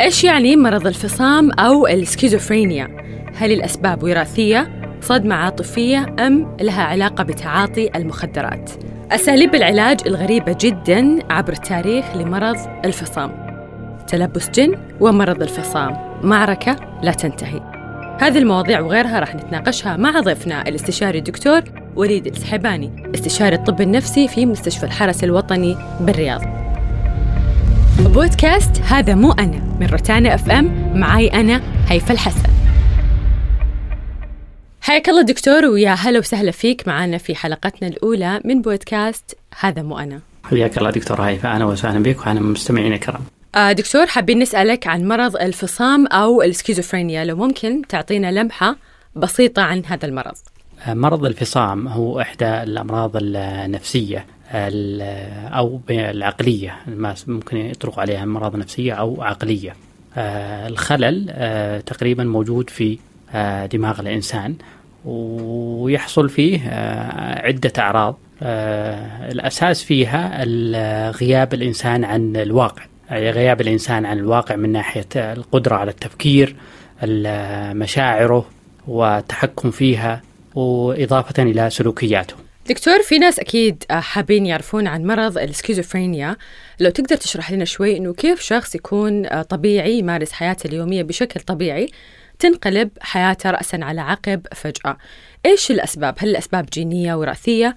إيش 0.00 0.24
يعني 0.24 0.56
مرض 0.56 0.86
الفصام 0.86 1.50
أو 1.50 1.86
السكيزوفرينيا؟ 1.86 2.88
هل 3.34 3.52
الأسباب 3.52 4.02
وراثية، 4.02 4.80
صدمة 5.00 5.34
عاطفية 5.34 6.14
أم 6.18 6.56
لها 6.60 6.82
علاقة 6.82 7.24
بتعاطي 7.24 7.90
المخدرات؟ 7.96 8.70
أساليب 9.10 9.54
العلاج 9.54 10.00
الغريبة 10.06 10.56
جدا 10.60 11.18
عبر 11.30 11.52
التاريخ 11.52 12.16
لمرض 12.16 12.56
الفصام 12.84 13.48
تلبس 14.08 14.50
جن 14.50 14.74
ومرض 15.00 15.42
الفصام 15.42 15.96
معركة 16.22 16.76
لا 17.02 17.12
تنتهي 17.12 17.60
هذه 18.20 18.38
المواضيع 18.38 18.80
وغيرها 18.80 19.20
راح 19.20 19.34
نتناقشها 19.34 19.96
مع 19.96 20.20
ضيفنا 20.20 20.68
الاستشاري 20.68 21.18
الدكتور 21.18 21.62
وليد 21.96 22.26
السحباني 22.26 23.10
استشاري 23.14 23.56
الطب 23.56 23.80
النفسي 23.80 24.28
في 24.28 24.46
مستشفى 24.46 24.86
الحرس 24.86 25.24
الوطني 25.24 25.76
بالرياض 26.00 26.67
بودكاست 27.98 28.82
هذا 28.82 29.14
مو 29.14 29.32
أنا 29.32 29.76
من 29.80 29.86
روتانا 29.86 30.34
FM 30.34 30.92
معاي 30.98 31.28
أنا 31.28 31.62
هيفا 31.88 32.12
الحسن. 32.14 32.48
حياك 34.80 35.08
الله 35.08 35.22
دكتور 35.22 35.64
ويا 35.64 35.90
هلا 35.90 36.18
وسهلا 36.18 36.50
فيك 36.50 36.88
معنا 36.88 37.18
في 37.18 37.34
حلقتنا 37.34 37.88
الأولى 37.88 38.40
من 38.44 38.62
بودكاست 38.62 39.38
هذا 39.60 39.82
مو 39.82 39.98
أنا. 39.98 40.20
حياك 40.44 40.78
الله 40.78 40.90
دكتور 40.90 41.20
هيفا 41.20 41.48
أهلا 41.48 41.64
وسهلا 41.64 42.02
بك 42.02 42.26
وبالمستمعين 42.26 42.92
الكرام. 42.92 43.20
آه 43.54 43.72
دكتور 43.72 44.06
حابين 44.06 44.38
نسألك 44.38 44.86
عن 44.86 45.08
مرض 45.08 45.36
الفصام 45.36 46.06
أو 46.06 46.42
السكيزوفرينيا 46.42 47.24
لو 47.24 47.36
ممكن 47.36 47.82
تعطينا 47.88 48.32
لمحة 48.32 48.76
بسيطة 49.16 49.62
عن 49.62 49.82
هذا 49.86 50.06
المرض. 50.06 50.34
مرض 50.86 51.24
الفصام 51.24 51.88
هو 51.88 52.20
إحدى 52.20 52.62
الأمراض 52.62 53.10
النفسية 53.14 54.26
أو 54.52 55.80
العقلية 55.90 56.76
ممكن 57.26 57.56
يطلق 57.56 58.00
عليها 58.00 58.24
مرض 58.24 58.56
نفسية 58.56 58.92
أو 58.92 59.22
عقلية. 59.22 59.76
آه، 60.16 60.68
الخلل 60.68 61.26
آه، 61.30 61.80
تقريبا 61.80 62.24
موجود 62.24 62.70
في 62.70 62.98
دماغ 63.72 64.00
الإنسان 64.00 64.54
ويحصل 65.04 66.28
فيه 66.28 66.60
عدة 67.44 67.72
أعراض. 67.78 68.18
الأساس 69.32 69.82
فيها 69.82 70.44
غياب 71.10 71.54
الإنسان 71.54 72.04
عن 72.04 72.36
الواقع. 72.36 72.82
يعني 73.10 73.30
غياب 73.30 73.60
الإنسان 73.60 74.06
عن 74.06 74.18
الواقع 74.18 74.56
من 74.56 74.72
ناحية 74.72 75.06
القدرة 75.16 75.76
على 75.76 75.90
التفكير 75.90 76.56
مشاعره 77.72 78.44
والتحكم 78.88 79.70
فيها 79.70 80.22
وإضافة 80.58 81.42
إلى 81.42 81.70
سلوكياته. 81.70 82.34
دكتور 82.68 83.02
في 83.02 83.18
ناس 83.18 83.38
أكيد 83.38 83.84
حابين 83.90 84.46
يعرفون 84.46 84.86
عن 84.86 85.06
مرض 85.06 85.38
السكيزوفرينيا. 85.38 86.36
لو 86.80 86.90
تقدر 86.90 87.16
تشرح 87.16 87.52
لنا 87.52 87.64
شوي 87.64 87.96
أنه 87.96 88.14
كيف 88.14 88.40
شخص 88.40 88.74
يكون 88.74 89.42
طبيعي 89.42 89.98
يمارس 89.98 90.32
حياته 90.32 90.66
اليومية 90.66 91.02
بشكل 91.02 91.40
طبيعي 91.40 91.88
تنقلب 92.38 92.90
حياته 93.00 93.50
رأسا 93.50 93.78
على 93.82 94.00
عقب 94.00 94.46
فجأة. 94.54 94.96
إيش 95.46 95.70
الأسباب؟ 95.70 96.14
هل 96.18 96.28
الأسباب 96.28 96.66
جينية 96.72 97.14
وراثية 97.14 97.74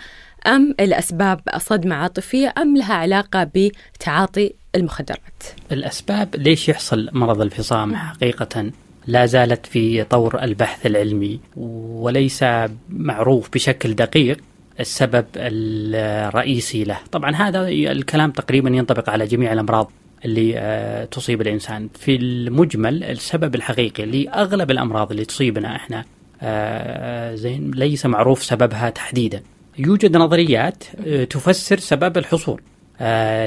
أم 0.47 0.75
الأسباب 0.79 1.41
صدمة 1.57 1.95
عاطفية 1.95 2.53
أم 2.57 2.77
لها 2.77 2.93
علاقة 2.93 3.43
بتعاطي 3.43 4.53
المخدرات؟ 4.75 5.43
الأسباب 5.71 6.35
ليش 6.35 6.69
يحصل 6.69 7.09
مرض 7.13 7.41
الفصام 7.41 7.95
حقيقة؟ 7.95 8.71
لا 9.07 9.25
زالت 9.25 9.65
في 9.65 10.03
طور 10.03 10.43
البحث 10.43 10.85
العلمي 10.85 11.39
وليس 11.55 12.45
معروف 12.89 13.49
بشكل 13.53 13.95
دقيق 13.95 14.37
السبب 14.79 15.25
الرئيسي 15.35 16.83
له. 16.83 16.97
طبعا 17.11 17.35
هذا 17.35 17.67
الكلام 17.67 18.31
تقريبا 18.31 18.69
ينطبق 18.69 19.09
على 19.09 19.25
جميع 19.25 19.53
الأمراض 19.53 19.91
اللي 20.25 20.53
آه، 20.57 21.05
تصيب 21.05 21.41
الإنسان. 21.41 21.89
في 21.93 22.15
المجمل 22.15 23.03
السبب 23.03 23.55
الحقيقي 23.55 24.05
لأغلب 24.05 24.71
الأمراض 24.71 25.11
اللي 25.11 25.25
تصيبنا 25.25 25.75
إحنا 25.75 26.05
آه، 26.41 27.35
زين 27.35 27.71
ليس 27.71 28.05
معروف 28.05 28.43
سببها 28.43 28.89
تحديدا. 28.89 29.41
يوجد 29.77 30.17
نظريات 30.17 30.83
آه، 31.07 31.23
تفسر 31.23 31.79
سبب 31.79 32.17
الحصول 32.17 32.61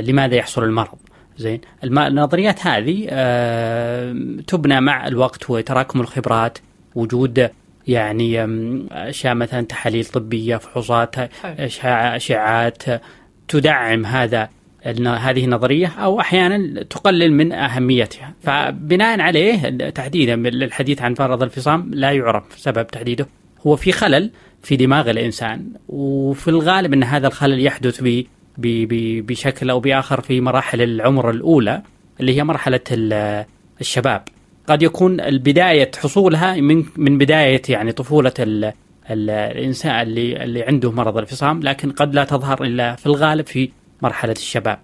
لماذا 0.08 0.34
يحصل 0.34 0.64
المرض. 0.64 0.98
زين. 1.38 1.60
النظريات 1.84 2.66
هذه 2.66 3.06
آه 3.10 4.16
تبنى 4.46 4.80
مع 4.80 5.06
الوقت 5.06 5.50
وتراكم 5.50 6.00
الخبرات 6.00 6.58
وجود 6.94 7.50
يعني 7.88 8.44
أشياء 8.92 9.34
مثلا 9.34 9.66
تحاليل 9.66 10.04
طبية 10.04 10.56
فحوصات 10.56 11.14
اشعاعات 11.58 12.82
تدعم 13.48 14.06
هذا 14.06 14.48
هذه 15.06 15.44
النظرية 15.44 15.86
أو 15.86 16.20
أحيانا 16.20 16.82
تقلل 16.82 17.32
من 17.32 17.52
أهميتها. 17.52 18.32
فبناء 18.42 19.20
عليه 19.20 19.68
تحديدا 19.70 20.34
الحديث 20.34 21.02
عن 21.02 21.14
مرض 21.20 21.42
الفصام 21.42 21.90
لا 21.94 22.12
يعرف 22.12 22.44
سبب 22.56 22.86
تحديده. 22.86 23.26
هو 23.66 23.76
في 23.76 23.92
خلل 23.92 24.30
في 24.62 24.76
دماغ 24.76 25.10
الإنسان 25.10 25.70
وفي 25.88 26.48
الغالب 26.48 26.92
إن 26.92 27.02
هذا 27.02 27.26
الخلل 27.26 27.66
يحدث 27.66 28.02
بشكل 28.58 29.70
أو 29.70 29.80
بآخر 29.80 30.20
في 30.20 30.40
مراحل 30.40 30.82
العمر 30.82 31.30
الأولى 31.30 31.82
اللي 32.20 32.36
هي 32.36 32.44
مرحلة 32.44 32.80
الشباب 33.80 34.22
قد 34.66 34.82
يكون 34.82 35.20
البداية 35.20 35.90
حصولها 35.98 36.54
من 36.56 36.84
من 36.96 37.18
بداية 37.18 37.62
يعني 37.68 37.92
طفولة 37.92 38.32
ال 38.38 38.72
الإنسان 39.10 40.02
اللي 40.02 40.44
اللي 40.44 40.62
عنده 40.62 40.90
مرض 40.92 41.18
الفصام 41.18 41.60
لكن 41.62 41.90
قد 41.90 42.14
لا 42.14 42.24
تظهر 42.24 42.64
إلا 42.64 42.94
في 42.96 43.06
الغالب 43.06 43.46
في 43.46 43.70
مرحلة 44.02 44.32
الشباب. 44.32 44.78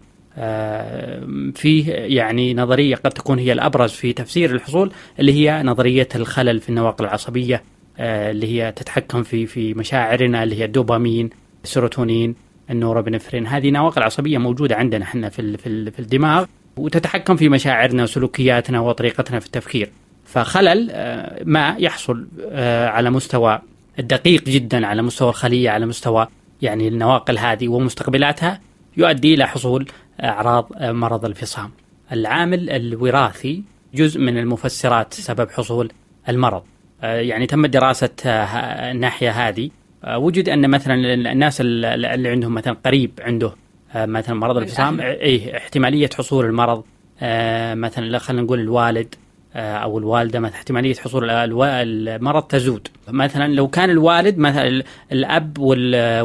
فيه 1.55 1.93
يعني 1.93 2.55
نظرية 2.55 2.95
قد 2.95 3.11
تكون 3.11 3.39
هي 3.39 3.53
الأبرز 3.53 3.91
في 3.91 4.13
تفسير 4.13 4.55
الحصول 4.55 4.93
اللي 5.21 5.33
هي 5.33 5.63
نظرية 5.63 6.09
الخلل 6.17 6.61
في 6.61 6.69
النواقل 6.69 7.05
العصبية 7.05 7.63
اللي 7.99 8.47
هي 8.47 8.73
تتحكم 8.73 9.23
في 9.23 9.47
في 9.47 9.75
مشاعرنا 9.75 10.43
اللي 10.43 10.61
هي 10.61 10.65
الدوبامين، 10.65 11.31
السيروتونين، 11.65 12.35
النورابنفرين 12.71 13.47
هذه 13.47 13.71
نواقل 13.71 14.03
عصبية 14.03 14.39
موجودة 14.39 14.77
عندنا 14.77 15.05
إحنا 15.05 15.29
في 15.29 15.57
في 15.91 15.99
الدماغ 15.99 16.45
وتتحكم 16.77 17.37
في 17.37 17.49
مشاعرنا 17.49 18.03
وسلوكياتنا 18.03 18.81
وطريقتنا 18.81 19.41
في 19.41 19.47
التفكير 19.47 19.91
فخلل 20.25 20.89
آه، 20.91 21.43
ما 21.45 21.77
يحصل 21.79 22.27
آه، 22.51 22.89
على 22.89 23.11
مستوى 23.11 23.59
الدقيق 23.99 24.45
جدا 24.45 24.87
على 24.87 25.03
مستوى 25.03 25.29
الخلية 25.29 25.71
على 25.71 25.87
مستوى 25.87 26.27
يعني 26.63 26.89
النواقل 26.89 27.39
هذه 27.39 27.69
ومستقبلاتها 27.69 28.61
يؤدي 28.97 29.35
إلى 29.35 29.49
حصول 29.49 29.87
أعراض 30.21 30.69
آه، 30.77 30.93
مرض 30.93 31.25
الفصام. 31.25 31.71
العامل 32.13 32.71
الوراثي 32.71 33.63
جزء 33.95 34.21
من 34.21 34.39
المفسرات 34.39 35.15
سبب 35.15 35.51
حصول 35.51 35.93
المرض. 36.29 36.63
يعني 37.03 37.47
تم 37.47 37.67
دراسة 37.67 38.11
الناحيه 38.25 39.31
هذه 39.31 39.71
وجد 40.07 40.49
أن 40.49 40.71
مثلا 40.71 40.95
الناس 41.15 41.61
اللي 41.61 42.29
عندهم 42.29 42.55
مثلا 42.55 42.77
قريب 42.85 43.11
عنده 43.23 43.53
آه، 43.95 44.07
مثلا 44.07 44.35
مرض 44.35 44.57
الفصام 44.57 45.01
اي 45.01 45.57
احتمالية 45.57 46.11
حصول 46.19 46.45
المرض 46.45 46.85
آه، 47.21 47.75
مثلا 47.75 48.19
خلينا 48.19 48.43
نقول 48.43 48.61
الوالد 48.61 49.15
أو 49.55 49.99
الوالدة 49.99 50.41
مثلا 50.41 50.57
احتمالية 50.57 50.95
حصول 50.95 51.31
المرض 51.31 52.43
تزود. 52.43 52.89
مثلا 53.09 53.55
لو 53.55 53.69
كان 53.69 53.91
الوالد 53.91 54.39
مثلا 54.39 54.83
الأب 55.13 55.59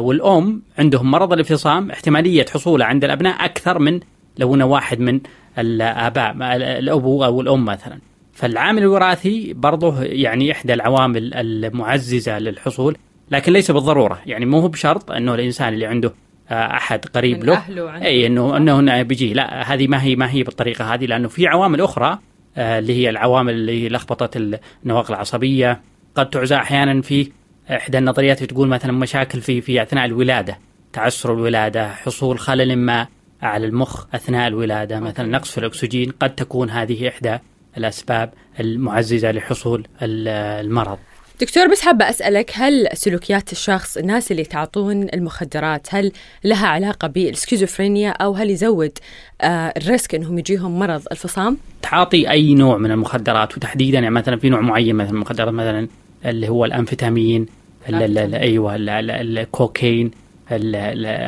والأم 0.04 0.62
عندهم 0.78 1.10
مرض 1.10 1.32
الانفصام 1.32 1.90
احتمالية 1.90 2.46
حصوله 2.54 2.84
عند 2.84 3.04
الأبناء 3.04 3.44
أكثر 3.44 3.78
من 3.78 4.00
لو 4.38 4.54
إنه 4.54 4.64
واحد 4.66 5.00
من 5.00 5.20
الآباء 5.58 6.36
الابو 6.56 7.24
أو 7.24 7.40
الأم 7.40 7.64
مثلا. 7.64 7.98
فالعامل 8.32 8.82
الوراثي 8.82 9.52
برضه 9.52 10.02
يعني 10.02 10.52
إحدى 10.52 10.74
العوامل 10.74 11.34
المعززة 11.34 12.38
للحصول. 12.38 12.96
لكن 13.30 13.52
ليس 13.52 13.70
بالضرورة. 13.70 14.20
يعني 14.26 14.46
مو 14.46 14.60
هو 14.60 14.68
بشرط 14.68 15.10
أنه 15.10 15.34
الإنسان 15.34 15.74
اللي 15.74 15.86
عنده 15.86 16.14
آه، 16.50 16.76
أحد 16.76 17.04
قريب 17.04 17.44
له. 17.44 17.62
اي 18.02 18.26
إنه 18.26 18.56
أنه 18.56 19.02
بيجي. 19.02 19.32
لا 19.32 19.74
هذه 19.74 19.86
ما 19.86 20.02
هي 20.02 20.16
ما 20.16 20.30
هي 20.30 20.42
بالطريقة 20.42 20.94
هذه 20.94 21.06
لأنه 21.06 21.28
في 21.28 21.46
عوامل 21.46 21.80
أخرى 21.80 22.18
آه، 22.56 22.78
اللي 22.78 22.92
هي 22.92 23.10
العوامل 23.10 23.54
اللي 23.54 23.88
لخبطة 23.88 24.58
النواقل 24.84 25.14
العصبية. 25.14 25.80
قد 26.14 26.30
تعزى 26.30 26.56
أحيانا 26.56 27.02
في 27.02 27.30
إحدى 27.70 27.98
النظريات 27.98 28.44
تقول 28.44 28.68
مثلا 28.68 28.92
مشاكل 28.92 29.40
في 29.40 29.60
في 29.60 29.82
أثناء 29.82 30.04
الولادة. 30.04 30.58
تعسر 30.92 31.32
الولادة 31.32 31.88
حصول 31.88 32.38
خلل 32.38 32.76
ما 32.76 33.06
على 33.42 33.66
المخ 33.66 34.06
أثناء 34.14 34.48
الولادة. 34.48 35.00
مثلا 35.00 35.28
نقص 35.28 35.50
في 35.50 35.58
الأكسجين 35.58 36.10
قد 36.20 36.34
تكون 36.34 36.70
هذه 36.70 37.08
إحدى 37.08 37.38
الأسباب 37.76 38.32
المعززة 38.60 39.32
لحصول 39.32 39.86
المرض. 40.02 40.98
دكتور 41.40 41.68
بس 41.68 41.80
حابة 41.80 42.08
أسألك 42.10 42.50
هل 42.54 42.88
سلوكيات 42.92 43.52
الشخص 43.52 43.96
الناس 43.96 44.32
اللي 44.32 44.44
يتعاطون 44.44 45.08
المخدرات 45.14 45.86
هل 45.90 46.12
لها 46.44 46.66
علاقة 46.66 47.08
بالسكيزوفرينيا 47.08 48.10
أو 48.10 48.32
هل 48.32 48.50
يزود 48.50 48.98
آه 49.40 49.72
ال 49.76 49.84
risk 49.84 50.14
أنهم 50.14 50.38
يجيهم 50.38 50.78
مرض 50.78 51.02
الفصام؟ 51.12 51.56
تعاطي 51.82 52.30
أي 52.30 52.54
نوع 52.54 52.78
من 52.78 52.90
المخدرات 52.90 53.56
وتحديدا 53.56 53.98
يعني 53.98 54.14
مثلا 54.14 54.36
في 54.36 54.48
نوع 54.48 54.60
معين 54.60 54.96
مثلا 54.96 55.12
المخدرات 55.12 55.54
مثلا 55.54 55.88
اللي 56.24 56.48
هو 56.48 56.64
الأمفيتامين 56.64 57.46
أيوه 57.88 58.76
الكوكايين 58.76 60.10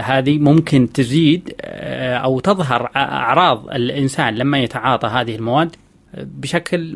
هذه 0.00 0.38
ممكن 0.38 0.93
تزيد 0.93 1.54
آه، 1.61 2.16
أو 2.16 2.40
تظهر 2.40 2.90
أعراض 2.96 3.70
الإنسان 3.70 4.34
لما 4.34 4.58
يتعاطى 4.58 5.08
هذه 5.08 5.37
المواد 5.37 5.76
بشكل 6.14 6.94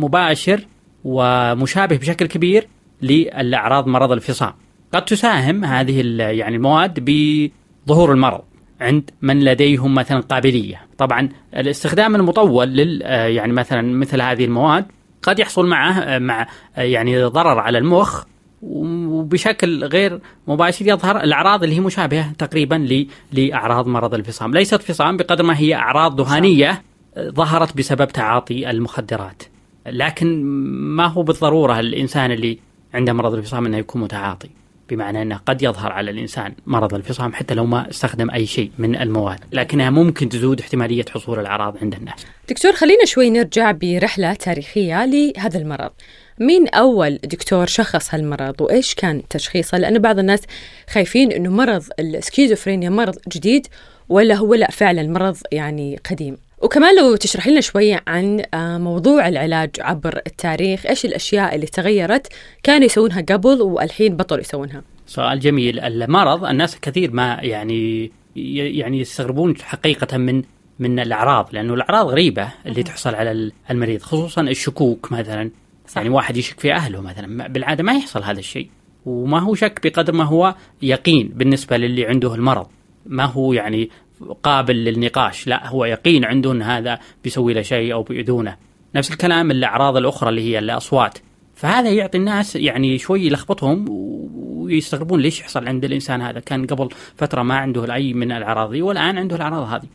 مباشر 0.00 0.66
ومشابه 1.06 1.96
بشكل 1.96 2.26
كبير 2.26 2.68
للأعراض 3.02 3.86
مرض 3.86 4.12
الفصام. 4.12 4.52
قد 4.92 5.04
تساهم 5.04 5.64
هذه 5.64 6.00
يعني 6.18 6.56
المواد 6.56 7.00
بظهور 7.86 8.12
المرض 8.12 8.40
عند 8.80 9.10
من 9.22 9.44
لديهم 9.44 9.94
مثلا 9.94 10.20
قابلية، 10.20 10.80
طبعا 10.98 11.28
الاستخدام 11.56 12.14
المطول 12.14 12.68
لل 12.68 13.02
يعني 13.36 13.52
مثلا 13.52 13.82
مثل 13.82 14.22
هذه 14.22 14.44
المواد 14.44 14.86
قد 15.22 15.38
يحصل 15.38 15.66
معه 15.66 16.18
مع 16.18 16.46
يعني 16.76 17.24
ضرر 17.24 17.58
على 17.58 17.78
المخ 17.78 18.24
وبشكل 18.62 19.84
غير 19.84 20.20
مباشر 20.46 20.86
يظهر 20.86 21.20
الأعراض 21.20 21.62
اللي 21.62 21.76
هي 21.76 21.80
مشابهة 21.80 22.32
تقريبا 22.32 23.06
لأعراض 23.32 23.86
مرض 23.86 24.14
الفصام، 24.14 24.54
ليست 24.54 24.82
فصام 24.82 25.16
بقدر 25.16 25.44
ما 25.44 25.58
هي 25.58 25.74
أعراض 25.74 26.16
دهانية 26.16 26.82
ظهرت 27.18 27.76
بسبب 27.76 28.08
تعاطي 28.08 28.70
المخدرات. 28.70 29.42
لكن 29.86 30.44
ما 30.96 31.06
هو 31.06 31.22
بالضرورة 31.22 31.80
الإنسان 31.80 32.32
اللي 32.32 32.58
عنده 32.94 33.12
مرض 33.12 33.34
الفصام 33.34 33.66
إنه 33.66 33.78
يكون 33.78 34.02
متعاطي. 34.02 34.48
بمعنى 34.90 35.22
إنه 35.22 35.40
قد 35.46 35.62
يظهر 35.62 35.92
على 35.92 36.10
الإنسان 36.10 36.54
مرض 36.66 36.94
الفصام 36.94 37.32
حتى 37.32 37.54
لو 37.54 37.66
ما 37.66 37.90
استخدم 37.90 38.30
أي 38.30 38.46
شيء 38.46 38.70
من 38.78 38.96
المواد، 38.96 39.38
لكنها 39.52 39.90
ممكن 39.90 40.28
تزود 40.28 40.60
احتمالية 40.60 41.04
حصول 41.10 41.38
الأعراض 41.38 41.76
عند 41.82 41.94
الناس. 41.94 42.26
دكتور 42.48 42.72
خلينا 42.72 43.04
شوي 43.04 43.30
نرجع 43.30 43.70
برحلة 43.70 44.34
تاريخية 44.34 45.06
لهذا 45.06 45.58
المرض. 45.58 45.90
مين 46.40 46.68
أول 46.68 47.18
دكتور 47.24 47.66
شخص 47.66 48.14
هالمرض 48.14 48.60
وإيش 48.60 48.94
كان 48.94 49.22
تشخيصه 49.30 49.78
لأنه 49.78 49.98
بعض 49.98 50.18
الناس 50.18 50.40
خايفين 50.90 51.32
أنه 51.32 51.50
مرض 51.50 51.84
السكيزوفرينيا 52.00 52.90
مرض 52.90 53.16
جديد 53.28 53.66
ولا 54.08 54.34
هو 54.34 54.54
لا 54.54 54.70
فعلا 54.70 55.02
مرض 55.02 55.36
يعني 55.52 56.00
قديم 56.10 56.36
وكمان 56.66 56.96
لو 56.96 57.16
تشرح 57.16 57.48
لنا 57.48 57.60
شوية 57.60 58.02
عن 58.06 58.42
آه، 58.54 58.78
موضوع 58.78 59.28
العلاج 59.28 59.70
عبر 59.80 60.20
التاريخ 60.26 60.86
إيش 60.86 61.04
الأشياء 61.04 61.54
اللي 61.54 61.66
تغيرت 61.66 62.26
كانوا 62.62 62.84
يسوونها 62.86 63.20
قبل 63.20 63.62
والحين 63.62 64.16
بطلوا 64.16 64.40
يسوونها؟ 64.40 64.82
سؤال 65.06 65.40
جميل. 65.40 65.80
المرض 65.80 66.44
الناس 66.44 66.80
كثير 66.80 67.12
ما 67.12 67.38
يعني 67.42 68.10
يعني 68.36 69.00
يستغربون 69.00 69.56
حقيقة 69.56 70.16
من 70.16 70.42
من 70.78 70.98
الأعراض 70.98 71.48
لأنه 71.52 71.74
الأعراض 71.74 72.06
غريبة 72.06 72.48
اللي 72.66 72.82
تحصل 72.82 73.14
على 73.14 73.52
المريض 73.70 74.02
خصوصا 74.02 74.40
الشكوك 74.40 75.12
مثلا. 75.12 75.50
صح. 75.88 75.96
يعني 75.96 76.08
واحد 76.08 76.36
يشك 76.36 76.60
في 76.60 76.72
أهله 76.72 77.00
مثلا. 77.00 77.48
بالعادة 77.48 77.84
ما 77.84 77.92
يحصل 77.92 78.22
هذا 78.22 78.38
الشيء. 78.38 78.68
وما 79.06 79.38
هو 79.38 79.54
شك 79.54 79.80
بقدر 79.84 80.12
ما 80.12 80.24
هو 80.24 80.54
يقين 80.82 81.28
بالنسبة 81.34 81.76
للي 81.76 82.06
عنده 82.06 82.34
المرض. 82.34 82.66
ما 83.06 83.24
هو 83.24 83.52
يعني 83.52 83.90
قابل 84.42 84.74
للنقاش. 84.74 85.46
لا 85.46 85.68
هو 85.68 85.84
يقين 85.84 86.24
عنده 86.24 86.52
ان 86.52 86.62
هذا 86.62 86.98
بيسوي 87.24 87.54
له 87.54 87.62
شيء 87.62 87.92
أو 87.92 88.02
بيؤذونه. 88.02 88.56
نفس 88.94 89.10
الكلام 89.10 89.50
الأعراض 89.50 89.96
الأخرى 89.96 90.28
اللي 90.28 90.40
هي 90.40 90.58
الأصوات. 90.58 91.18
فهذا 91.54 91.90
يعطي 91.90 92.18
الناس 92.18 92.56
يعني 92.56 92.98
شوي 92.98 93.26
يلخبطهم 93.26 93.84
ويستغربون 93.88 95.20
ليش 95.20 95.40
يحصل 95.40 95.68
عند 95.68 95.84
الإنسان 95.84 96.22
هذا. 96.22 96.40
كان 96.40 96.66
قبل 96.66 96.88
فترة 97.16 97.42
ما 97.42 97.54
عنده 97.54 97.94
اي 97.94 98.12
من 98.12 98.32
الأعراض 98.32 98.70
دي 98.70 98.82
والآن 98.82 99.18
عنده 99.18 99.36
الأعراض 99.36 99.68
هذه. 99.68 99.86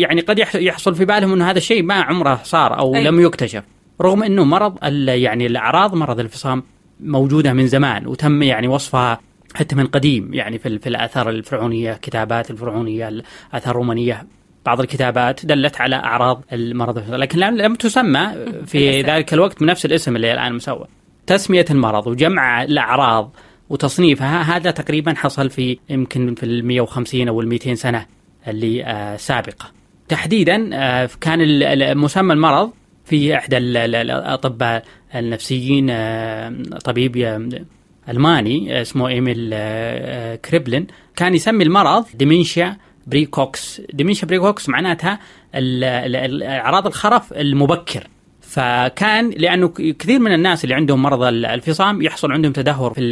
يعني 0.00 0.20
قد 0.20 0.38
يحصل 0.54 0.94
في 0.94 1.04
بالهم 1.04 1.32
إنه 1.32 1.50
هذا 1.50 1.58
الشيء 1.58 1.82
ما 1.82 1.94
عمره 1.94 2.40
صار 2.42 2.78
أو 2.78 2.94
أي. 2.94 3.04
لم 3.04 3.20
يكتشف. 3.20 3.62
رغم 4.00 4.22
إنه 4.22 4.44
مرض 4.44 4.78
يعني 5.08 5.46
الأعراض 5.46 5.94
مرض 5.94 6.20
الفصام 6.20 6.62
موجودة 7.00 7.52
من 7.52 7.66
زمان 7.66 8.06
وتم 8.06 8.42
يعني 8.42 8.68
وصفها 8.68 9.20
حتى 9.54 9.76
من 9.76 9.86
قديم 9.86 10.34
يعني 10.34 10.58
في, 10.58 10.78
في 10.78 10.88
الآثار 10.88 11.30
الفرعونية 11.30 11.92
كتابات 11.92 12.50
الفرعونية 12.50 13.08
الآثار 13.08 13.70
الرومانية 13.70 14.26
بعض 14.66 14.80
الكتابات 14.80 15.46
دلت 15.46 15.80
على 15.80 15.96
أعراض 15.96 16.44
المرض. 16.52 17.10
لكن 17.10 17.38
لم 17.38 17.74
تسمى 17.74 18.34
في 18.66 19.00
ذلك 19.10 19.34
الوقت 19.34 19.60
بنفس 19.60 19.84
الاسم 19.84 20.16
اللي 20.16 20.32
الآن 20.32 20.54
مسوى. 20.54 20.86
تسمية 21.26 21.64
المرض 21.70 22.06
وجمع 22.06 22.62
الأعراض 22.62 23.36
وتصنيفها 23.70 24.42
هذا 24.42 24.70
تقريبا 24.70 25.14
حصل 25.14 25.50
في 25.50 25.78
يمكن 25.90 26.34
في 26.34 26.42
ال 26.42 26.66
150 26.66 27.28
أو 27.28 27.40
ال 27.40 27.48
200 27.48 27.74
سنة 27.74 28.06
اللي 28.48 28.84
آه 28.84 29.16
سابقة. 29.16 29.70
تحديدا 30.08 30.70
آه 30.72 31.10
كان 31.20 31.38
مسمى 31.98 32.32
المرض 32.32 32.70
في 33.04 33.36
إحدى 33.36 33.58
الأطباء 33.58 34.84
النفسيين 35.14 35.86
آه، 35.90 36.52
طبيب 36.84 37.16
ألماني 38.08 38.82
اسمه 38.82 39.08
إيميل 39.08 39.50
آه، 39.52 40.36
كريبلين. 40.36 40.86
كان 41.16 41.34
يسمي 41.34 41.64
المرض 41.64 42.04
dementia 42.14 42.76
praecox. 43.06 43.80
dementia 43.92 44.28
praecox 44.28 44.68
معناتها 44.68 45.18
أعراض 45.54 46.86
الخرف 46.86 47.32
المبكر. 47.32 48.06
فكان 48.40 49.30
لأنه 49.30 49.68
كثير 49.98 50.18
من 50.18 50.32
الناس 50.34 50.64
اللي 50.64 50.74
عندهم 50.74 51.02
مرض 51.02 51.22
الفصام 51.22 52.02
يحصل 52.02 52.32
عندهم 52.32 52.52
تدهور 52.52 52.94
في 52.94 53.08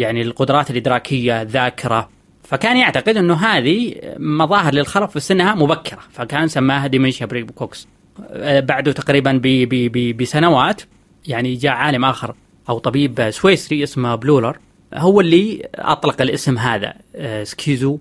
يعني 0.00 0.22
القدرات 0.22 0.70
الإدراكية 0.70 1.42
الذاكرة. 1.42 2.08
فكان 2.42 2.76
يعتقد 2.76 3.16
إنه 3.16 3.34
هذه 3.34 3.94
مظاهر 4.18 4.74
للخرف 4.74 5.12
في 5.12 5.20
سنها 5.20 5.54
مبكرة. 5.54 5.98
فكان 6.10 6.48
سماها 6.48 6.86
dementia 6.86 7.26
praecox. 7.26 7.88
آه، 8.30 8.60
بعده 8.60 8.92
تقريبا 8.92 9.40
بسنوات. 10.18 10.82
يعني 11.26 11.54
جاء 11.54 11.72
عالم 11.72 12.04
آخر 12.04 12.34
أو 12.70 12.78
طبيب 12.78 13.30
سويسري 13.30 13.82
اسمه 13.82 14.14
بلويلر 14.14 14.58
هو 14.94 15.20
اللي 15.20 15.68
أطلق 15.74 16.22
الاسم 16.22 16.58
هذا 16.58 16.94
آه، 17.16 17.44
schizo 17.44 17.98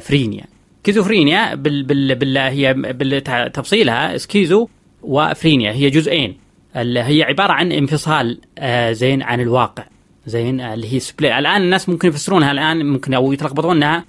phrenia 0.00 0.44
schizophrenia 0.86 1.54
بال 1.54 1.82
بال 1.82 2.14
بال 2.14 2.38
هي 2.38 2.74
بتفصيلها 2.76 4.16
schizo 4.16 4.68
و 5.02 5.11
phrenia 5.11 5.72
هي 5.72 5.90
جزئين. 5.90 6.36
هي 6.76 7.22
عبارة 7.22 7.52
عن 7.52 7.72
انفصال 7.72 8.40
آه، 8.58 8.92
زين 8.92 9.22
عن 9.22 9.40
الواقع. 9.40 9.84
زين 10.26 10.60
اللي 10.60 10.92
هي 10.92 11.00
split 11.00 11.32
الآن 11.32 11.62
الناس 11.62 11.88
ممكن 11.88 12.08
يفسرونها 12.08 12.52
الآن 12.52 12.86
ممكن 12.86 13.14
أو 13.14 13.32
يتلخبطون 13.32 13.82
انها 13.82 14.04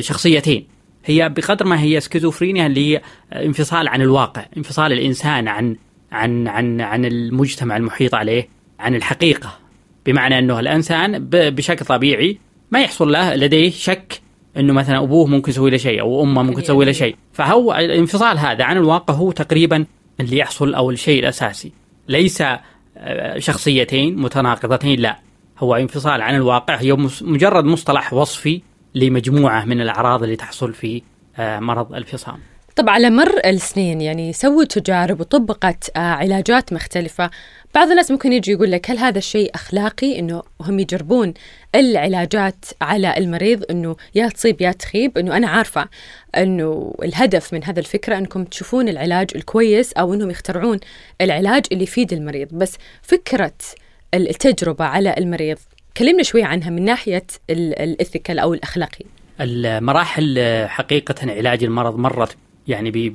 شخصيتين. 0.00 0.66
هي 1.04 1.28
بقدر 1.28 1.66
ما 1.66 1.80
هي 1.80 2.00
سكيزوفرينيا 2.00 2.66
اللي 2.66 2.94
هي 2.94 3.02
انفصال 3.32 3.88
عن 3.88 4.02
الواقع 4.02 4.46
انفصال 4.56 4.92
الإنسان 4.92 5.48
عن 5.48 5.76
عن 6.12 6.48
عن 6.48 6.80
عن 6.80 7.04
المجتمع 7.04 7.76
المحيط 7.76 8.14
عليه. 8.14 8.48
عن 8.80 8.94
الحقيقة 8.94 9.58
بمعنى 10.06 10.38
أنه 10.38 10.60
الإنسان 10.60 11.28
بشكل 11.30 11.84
طبيعي 11.84 12.38
ما 12.70 12.80
يحصل 12.80 13.12
له 13.12 13.34
لديه 13.34 13.70
شك 13.70 14.20
أنه 14.56 14.72
مثلا 14.72 14.98
أبوه 14.98 15.26
ممكن 15.26 15.50
يسوي 15.50 15.70
له 15.70 15.76
شيء 15.76 16.00
أو 16.00 16.22
أمه 16.22 16.42
ممكن 16.42 16.62
تسوي 16.62 16.84
له 16.84 16.92
شيء. 16.92 17.16
فهو 17.32 17.74
الانفصال 17.74 18.38
هذا 18.38 18.64
عن 18.64 18.76
الواقع 18.76 19.14
هو 19.14 19.32
تقريبا 19.32 19.86
اللي 20.20 20.38
يحصل 20.38 20.74
أو 20.74 20.90
الشيء 20.90 21.20
الأساسي. 21.20 21.72
ليس 22.08 22.42
آه، 22.96 23.38
شخصيتين 23.38 24.16
متناقضتين 24.16 25.00
لا. 25.00 25.18
هو 25.58 25.74
انفصال 25.74 26.22
عن 26.22 26.34
الواقع 26.34 26.76
هي 26.76 26.92
مجرد 27.22 27.64
مصطلح 27.64 28.12
وصفي 28.12 28.62
لمجموعة 28.94 29.64
من 29.64 29.80
الأعراض 29.80 30.22
اللي 30.22 30.36
تحصل 30.36 30.72
في 30.72 31.02
آه، 31.36 31.60
مرض 31.60 31.94
الفصام. 31.94 32.38
طب 32.76 32.88
على 32.88 33.10
مر 33.10 33.40
السنين 33.44 34.00
يعني 34.00 34.32
سووا 34.32 34.64
تجارب 34.64 35.20
وطبقت 35.20 35.90
آه، 35.96 35.98
علاجات 35.98 36.72
مختلفة. 36.72 37.30
بعض 37.74 37.90
الناس 37.90 38.10
ممكن 38.10 38.32
يجي 38.32 38.52
يقول 38.52 38.70
لك 38.70 38.90
هل 38.90 38.98
هذا 38.98 39.18
الشيء 39.18 39.50
أخلاقي؟ 39.54 40.18
أنه 40.18 40.42
هم 40.60 40.78
يجربون 40.78 41.34
العلاجات 41.74 42.64
على 42.82 43.14
المريض 43.16 43.64
أنه 43.70 43.96
يا 44.14 44.28
تصيب 44.28 44.60
يا 44.60 44.72
تخيب. 44.72 45.18
أنه 45.18 45.36
أنا 45.36 45.48
عارفة 45.48 45.88
أنه 46.36 46.94
الهدف 47.02 47.52
من 47.52 47.64
هذا 47.64 47.80
الفكرة 47.80 48.18
أنكم 48.18 48.44
تشوفون 48.44 48.88
العلاج 48.88 49.30
الكويس 49.34 49.92
أو 49.92 50.14
أنهم 50.14 50.30
يخترعون 50.30 50.80
العلاج 51.20 51.64
اللي 51.72 51.84
يفيد 51.84 52.12
المريض. 52.12 52.48
بس 52.52 52.76
فكرة 53.02 53.52
التجربة 54.14 54.84
على 54.84 55.14
المريض 55.18 55.58
كلمنا 55.96 56.22
شوي 56.22 56.42
عنها 56.42 56.70
من 56.70 56.84
ناحية 56.84 57.26
الإثيكال 57.50 58.38
أو 58.38 58.54
الأخلاقي. 58.54 59.04
المراحل 59.40 60.38
حقيقة 60.68 61.14
علاج 61.30 61.64
المرض 61.64 61.96
مرت 61.96 62.36
يعني 62.70 63.10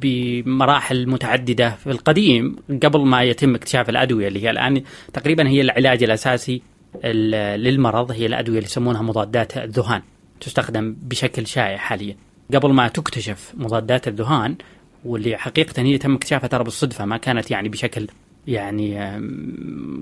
بمراحل 0.00 1.06
متعددة. 1.08 1.70
في 1.70 1.90
القديم 1.90 2.56
قبل 2.82 3.00
ما 3.00 3.22
يتم 3.22 3.54
اكتشاف 3.54 3.88
الأدوية 3.88 4.28
اللي 4.28 4.42
هي 4.42 4.50
الآن 4.50 4.82
تقريبا 5.12 5.48
هي 5.48 5.60
العلاج 5.60 6.02
الأساسي 6.02 6.62
للمرض 7.04 8.10
هي 8.10 8.26
الأدوية 8.26 8.58
اللي 8.58 8.68
يسمونها 8.68 9.02
مضادات 9.02 9.56
الذهان. 9.56 10.02
تستخدم 10.40 10.96
بشكل 11.02 11.46
شائع 11.46 11.76
حاليا. 11.76 12.16
قبل 12.54 12.72
ما 12.72 12.88
تكتشف 12.88 13.52
مضادات 13.56 14.08
الذهان 14.08 14.56
واللي 15.04 15.36
حقيقة 15.36 15.82
هي 15.82 15.98
تم 15.98 16.14
اكتشافها 16.14 16.48
ترى 16.48 16.64
بالصدفة 16.64 17.04
ما 17.04 17.16
كانت 17.16 17.50
يعني 17.50 17.68
بشكل 17.68 18.06
يعني 18.46 18.98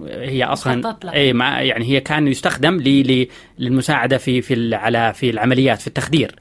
هي 0.09 0.45
أصلا 0.45 0.97
إي 1.05 1.29
يعني 1.69 1.85
هي 1.85 2.01
كان 2.01 2.29
يستخدم 2.29 2.77
للمساعدة 3.59 4.19
في 4.19 4.43
في 4.43 4.75
على 4.75 5.13
في 5.15 5.31
العمليات 5.31 5.81
في 5.81 5.87
التخدير. 5.87 6.35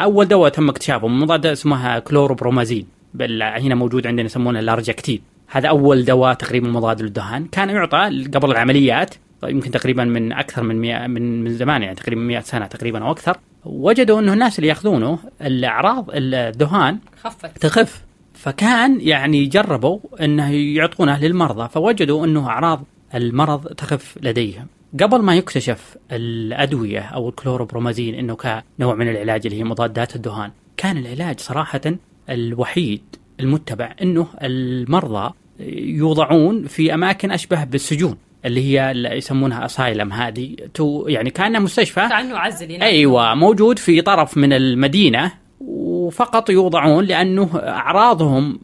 أول 0.00 0.28
دواء 0.28 0.50
تم 0.50 0.68
اكتشافه 0.68 1.08
مضاد 1.08 1.46
اسمها 1.46 1.98
كلوروبرومازين 1.98 2.86
هنا 3.30 3.74
موجود 3.74 4.06
عندنا 4.06 4.26
يسمونه 4.26 4.58
الارجكتين 4.60 5.22
هذا 5.46 5.68
أول 5.68 6.04
دواء 6.04 6.34
تقريبا 6.34 6.68
مضاد 6.68 7.02
للدهان. 7.02 7.46
كان 7.46 7.70
يعطى 7.70 8.24
قبل 8.34 8.50
العمليات 8.50 9.14
يمكن 9.44 9.70
تقريبا 9.70 10.04
من 10.04 10.32
أكثر 10.32 10.62
من 10.62 10.80
مئة 10.80 11.06
من 11.06 11.44
من 11.44 11.54
زمان 11.54 11.82
يعني 11.82 11.94
تقريبا 11.94 12.20
100 12.20 12.40
سنة 12.40 12.66
تقريبا 12.66 13.04
أو 13.04 13.10
أكثر. 13.10 13.38
وجدوا 13.64 14.20
أنه 14.20 14.32
الناس 14.32 14.58
اللي 14.58 14.68
يأخذونه 14.68 15.18
الأعراض 15.42 16.06
الذهان 16.14 16.98
خفت. 17.22 17.58
تخف. 17.58 18.04
فكان 18.34 19.00
يعني 19.00 19.46
جربوا 19.46 19.98
إنه 20.20 20.50
يعطونه 20.52 21.20
للمرضى 21.20 21.68
فوجدوا 21.68 22.24
أنه 22.26 22.48
أعراض 22.48 22.84
المرض 23.14 23.66
تخف 23.66 24.18
لديهم. 24.22 24.66
قبل 25.00 25.22
ما 25.22 25.36
يكتشف 25.36 25.96
الأدوية 26.12 27.00
أو 27.00 27.28
الكلوروبرومازين 27.28 28.14
إنه 28.14 28.34
كنوع 28.34 28.94
من 28.94 29.08
العلاج 29.08 29.46
اللي 29.46 29.58
هي 29.58 29.64
مضادات 29.64 30.16
الدهان 30.16 30.50
كان 30.76 30.96
العلاج 30.96 31.40
صراحة 31.40 31.80
الوحيد 32.30 33.02
المتبع 33.40 33.94
إنه 34.02 34.26
المرضى 34.42 35.34
يوضعون 35.76 36.66
في 36.66 36.94
أماكن 36.94 37.30
أشبه 37.32 37.64
بالسجون 37.64 38.16
اللي 38.44 38.64
هي 38.64 38.90
اللي 38.90 39.08
يسمونها 39.08 39.64
asylum 39.64 40.12
هذه 40.12 40.56
تو 40.74 41.08
يعني 41.08 41.30
كانها 41.30 41.60
مستشفى. 41.60 42.08
كأنه 42.08 42.38
عزل 42.38 42.82
أيوه 42.82 43.34
موجود 43.34 43.78
في 43.78 44.00
طرف 44.00 44.36
من 44.36 44.52
المدينة 44.52 45.32
وفقط 45.60 46.50
يوضعون 46.50 47.04
لأنه 47.04 47.50
أعراضهم 47.54 48.60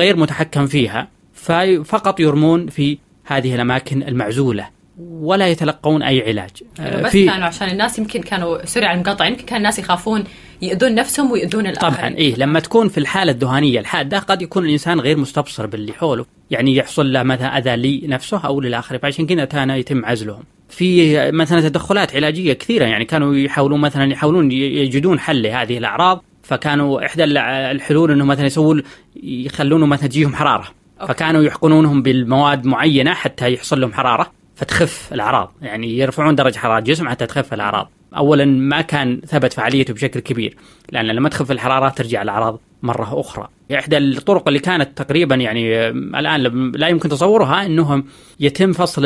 غير 0.00 0.16
متحكم 0.16 0.66
فيها 0.66 1.08
ففقط 1.32 2.20
يرمون 2.20 2.66
في 2.66 2.98
هذه 3.24 3.54
الأماكن 3.54 4.02
المعزولة. 4.02 4.68
ولا 5.00 5.48
يتلقون 5.48 6.02
أي 6.02 6.28
علاج. 6.28 6.50
يعني 6.78 7.02
بس 7.02 7.10
في 7.12 7.26
كانوا 7.26 7.46
عشان 7.46 7.68
الناس 7.68 7.98
يمكن 7.98 8.20
كانوا 8.20 8.66
sorry 8.66 8.86
على 8.86 8.94
المقاطعة 8.94 9.26
يمكن 9.26 9.44
كان 9.44 9.56
الناس 9.56 9.78
يخافون 9.78 10.24
يؤذون 10.62 10.94
نفسهم 10.94 11.30
ويؤذون 11.30 11.66
الآخرين. 11.66 11.94
طبعا 11.94 12.08
إيه 12.08 12.36
لما 12.36 12.60
تكون 12.60 12.88
في 12.88 12.98
الحالة 12.98 13.32
الذهانيه 13.32 13.80
الحاده 13.80 14.18
قد 14.18 14.42
يكون 14.42 14.64
الإنسان 14.64 15.00
غير 15.00 15.16
مستبصر 15.16 15.66
باللي 15.66 15.92
حوله. 15.92 16.26
يعني 16.50 16.76
يحصل 16.76 17.12
له 17.12 17.22
مثلا 17.22 17.58
أذى 17.58 18.06
لنفسه 18.06 18.40
أو 18.46 18.60
للاخر 18.60 18.98
فعشان 18.98 19.26
كذا 19.26 19.44
كان 19.44 19.70
يتم 19.70 20.04
عزلهم. 20.04 20.42
في 20.68 21.16
مثلا 21.32 21.60
تدخلات 21.60 22.16
علاجية 22.16 22.52
كثيرة 22.52 22.84
يعني 22.84 23.04
كانوا 23.04 23.34
يحاولون 23.34 23.80
مثلا 23.80 24.12
يحاولون 24.12 24.52
يجدون 24.52 25.18
حل 25.18 25.42
لهذه 25.42 25.78
الأعراض 25.78 26.24
فكانوا 26.42 27.06
إحدى 27.06 27.24
الحلول 27.24 28.10
إنه 28.10 28.24
مثلا 28.24 28.46
يسوون 28.46 28.82
يخلونه 29.22 29.86
مثلا 29.86 30.08
تجيهم 30.08 30.34
حرارة. 30.34 30.68
أوكي. 31.00 31.12
فكانوا 31.12 31.42
يحقنونهم 31.42 32.02
بالمواد 32.02 32.66
معينة 32.66 33.14
حتى 33.14 33.54
يحصل 33.54 33.80
لهم 33.80 33.92
حرارة. 33.92 34.32
فتخف 34.56 35.12
الأعراض. 35.12 35.52
يعني 35.62 35.98
يرفعون 35.98 36.34
درجة 36.34 36.58
حرارة 36.58 36.78
الجسم 36.78 37.08
حتى 37.08 37.26
تخف 37.26 37.54
الأعراض. 37.54 37.90
اولا 38.16 38.44
ما 38.44 38.80
كان 38.80 39.20
ثبت 39.26 39.52
فعاليته 39.52 39.94
بشكل 39.94 40.20
كبير 40.20 40.56
لأن 40.92 41.06
لما 41.06 41.28
تخف 41.28 41.50
الحرارة 41.50 41.88
ترجع 41.88 42.22
الاعراض 42.22 42.60
مرة 42.82 43.20
أخرى. 43.20 43.48
إحدى 43.74 43.98
الطرق 43.98 44.48
اللي 44.48 44.58
كانت 44.58 44.98
تقريبا 44.98 45.34
يعني 45.34 45.88
الآن 45.88 46.72
لا 46.72 46.88
يمكن 46.88 47.08
تصورها 47.08 47.66
إنهم 47.66 48.04
يتم 48.40 48.72
فصل 48.72 49.02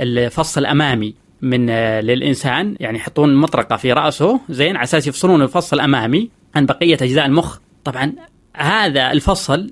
الفص 0.00 0.58
الامامي 0.58 1.14
من 1.42 1.70
للإنسان. 2.00 2.76
يعني 2.80 2.98
يحطون 2.98 3.34
مطرقة 3.36 3.76
في 3.76 3.92
رأسه 3.92 4.40
زين 4.48 4.76
على 4.76 4.84
أساس 4.84 5.06
يفصلون 5.06 5.42
الفص 5.42 5.72
الامامي 5.72 6.30
عن 6.54 6.66
بقية 6.66 6.94
أجزاء 6.94 7.26
المخ. 7.26 7.58
طبعا 7.84 8.12
هذا 8.56 9.12
الفصل 9.12 9.70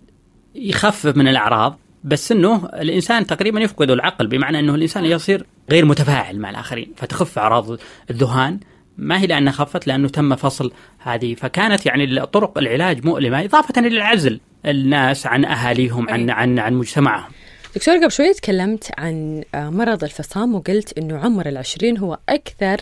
يخفف 0.55 1.17
من 1.17 1.29
الأعراض 1.29 1.79
بس 2.05 2.33
إنه 2.33 2.67
الإنسان 2.67 3.27
تقريبا 3.27 3.61
يفقد 3.61 3.91
العقل 3.91 4.27
بمعنى 4.27 4.59
إنه 4.59 4.75
الإنسان 4.75 5.05
يصير 5.05 5.47
غير 5.71 5.85
متفاعل 5.85 6.39
مع 6.39 6.51
الآخرين 6.51 6.93
فتخف 6.97 7.39
أعراض 7.39 7.79
الذهان. 8.11 8.61
ما 8.99 9.21
هي 9.21 9.27
لأنها 9.27 9.53
خفت؟ 9.53 9.87
لأنه 9.87 10.09
تم 10.09 10.37
فصل 10.37 10.73
هذه. 10.99 11.35
فكانت 11.35 11.87
يعني 11.87 12.27
طرق 12.27 12.59
العلاج 12.59 13.07
مؤلمة 13.07 13.45
إضافة 13.45 13.81
إلى 13.81 13.97
العزل 13.97 14.41
الناس 14.67 15.27
عن 15.27 15.45
أهاليهم 15.45 16.11
عن 16.11 16.31
عن 16.31 16.59
عن 16.59 16.75
مجتمعهم. 16.75 17.31
دكتور 17.77 17.97
قبل 17.97 18.13
شوي 18.13 18.35
تكلمت 18.35 18.91
عن 18.99 19.45
آه، 19.55 19.71
مرض 19.71 20.05
الفصام 20.05 20.55
وقلت 20.55 20.99
إنه 20.99 21.19
عمر 21.19 21.49
العشرين 21.49 21.99
هو 21.99 22.19
أكثر 22.29 22.81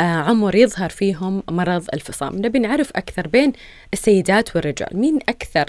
آه، 0.00 0.02
عمر 0.02 0.54
يظهر 0.54 0.88
فيهم 0.88 1.42
مرض 1.50 1.86
الفصام. 1.94 2.36
نبي 2.36 2.58
نعرف 2.58 2.90
أكثر 2.96 3.28
بين 3.28 3.52
السيدات 3.92 4.56
والرجال. 4.56 4.88
مين 4.92 5.18
أكثر 5.28 5.64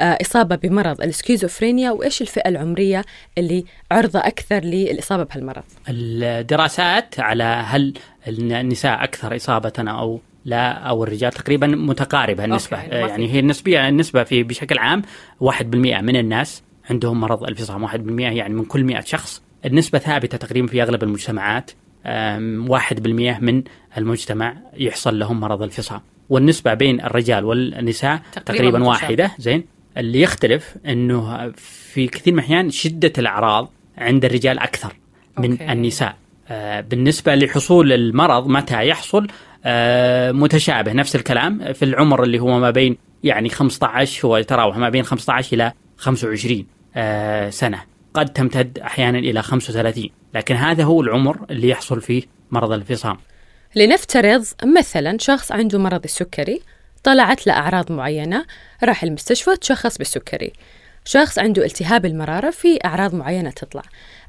آه، 0.00 0.18
إصابة 0.22 0.56
بمرض؟ 0.56 1.00
السكيزوفرينيا 1.02 1.90
وإيش 1.90 2.22
الفئة 2.22 2.48
العمرية 2.48 3.04
اللي 3.38 3.64
عرضة 3.90 4.18
أكثر 4.18 4.60
للإصابة 4.60 5.22
بهالمرض؟ 5.22 5.64
الدراسات 5.88 7.20
على 7.20 7.44
هل 7.44 7.94
النساء 8.28 9.04
أكثر 9.04 9.36
إصابة 9.36 9.72
أو 9.78 10.20
لا 10.44 10.72
أو 10.72 11.04
الرجال 11.04 11.32
تقريبا 11.32 11.66
متقاربة 11.66 12.44
النسبة. 12.44 12.76
أوكي. 12.76 12.96
يعني 12.96 13.32
هي 13.32 13.38
النسبيه 13.38 13.88
النسبة 13.88 14.24
في 14.24 14.42
بشكل 14.42 14.78
عام 14.78 15.02
1% 15.40 15.64
من 16.00 16.16
الناس 16.16 16.62
عندهم 16.90 17.20
مرض 17.20 17.44
الفصام 17.44 17.88
1% 17.88 17.92
يعني 18.20 18.54
من 18.54 18.64
كل 18.64 18.84
100 18.84 19.00
شخص. 19.00 19.42
النسبة 19.66 19.98
ثابتة 19.98 20.38
تقريبا 20.38 20.66
في 20.66 20.82
أغلب 20.82 21.02
المجتمعات 21.02 21.70
1% 22.04 23.40
من 23.40 23.62
المجتمع 23.98 24.56
يحصل 24.76 25.18
لهم 25.18 25.40
مرض 25.40 25.62
الفصام. 25.62 26.00
والنسبة 26.30 26.74
بين 26.74 27.00
الرجال 27.00 27.44
والنساء 27.44 28.22
تقريبا, 28.32 28.52
تقريبا 28.54 28.84
واحدة 28.84 29.30
زين. 29.38 29.64
اللي 29.96 30.20
يختلف 30.20 30.76
إنه 30.86 31.52
في 31.56 32.06
كثير 32.06 32.32
من 32.32 32.38
الأحيان 32.38 32.70
شدة 32.70 33.12
الأعراض 33.18 33.70
عند 33.98 34.24
الرجال 34.24 34.58
أكثر 34.58 34.92
من 35.38 35.50
okay. 35.50 35.72
النساء. 35.72 36.16
آه 36.48 36.80
بالنسبة 36.80 37.34
لحصول 37.34 37.92
المرض 37.92 38.48
متى 38.48 38.88
يحصل؟ 38.88 39.26
آه 39.64 40.32
متشابه 40.32 40.92
نفس 40.92 41.16
الكلام. 41.16 41.72
في 41.72 41.84
العمر 41.84 42.22
اللي 42.22 42.38
هو 42.38 42.58
ما 42.58 42.70
بين 42.70 42.96
يعني 43.24 43.48
15 43.48 44.28
هو 44.28 44.36
يتراوح 44.36 44.76
ما 44.76 44.88
بين 44.88 45.02
15 45.02 45.56
إلى 45.56 45.72
25 45.96 46.58
آه، 46.58 46.64
سنة. 47.50 47.82
قد 48.14 48.32
تمتد 48.32 48.78
أحيانا 48.78 49.18
إلى 49.18 49.42
35 49.42 50.10
لكن 50.34 50.54
هذا 50.56 50.84
هو 50.84 51.00
العمر 51.00 51.46
اللي 51.50 51.68
يحصل 51.68 52.00
فيه 52.00 52.22
مرض 52.50 52.72
الفصام. 52.72 53.16
لنفترض 53.76 54.44
مثلا 54.64 55.18
شخص 55.20 55.52
عنده 55.52 55.78
مرض 55.78 56.04
السكري 56.04 56.60
طلعت 57.02 57.46
له 57.46 57.52
أعراض 57.52 57.92
معينة 57.92 58.44
راح 58.84 59.02
المستشفى 59.02 59.56
تشخص 59.56 59.98
بالسكري. 59.98 60.52
شخص 61.04 61.38
عنده 61.38 61.64
التهاب 61.64 62.06
المرارة 62.06 62.50
في 62.50 62.78
أعراض 62.84 63.14
معينة 63.14 63.50
تطلع. 63.50 63.82